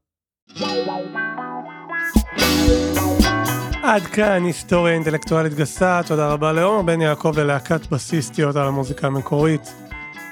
עד 3.82 4.02
כאן 4.02 4.44
היסטוריה 4.44 4.94
אינטלקטואלית 4.94 5.54
גסה, 5.54 6.00
תודה 6.06 6.32
רבה 6.32 6.52
לעומר 6.52 6.82
בן 6.82 7.00
יעקב 7.00 7.38
ללהקת 7.38 7.86
בסיסטיות 7.86 8.56
על 8.56 8.66
המוזיקה 8.68 9.06
המקורית. 9.06 9.74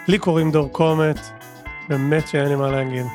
לי 0.09 0.18
קוראים 0.18 0.50
דור 0.50 0.72
קומט, 0.72 1.20
באמת 1.88 2.28
שאין 2.28 2.48
לי 2.48 2.56
מה 2.56 2.70
להגיד. 2.70 3.06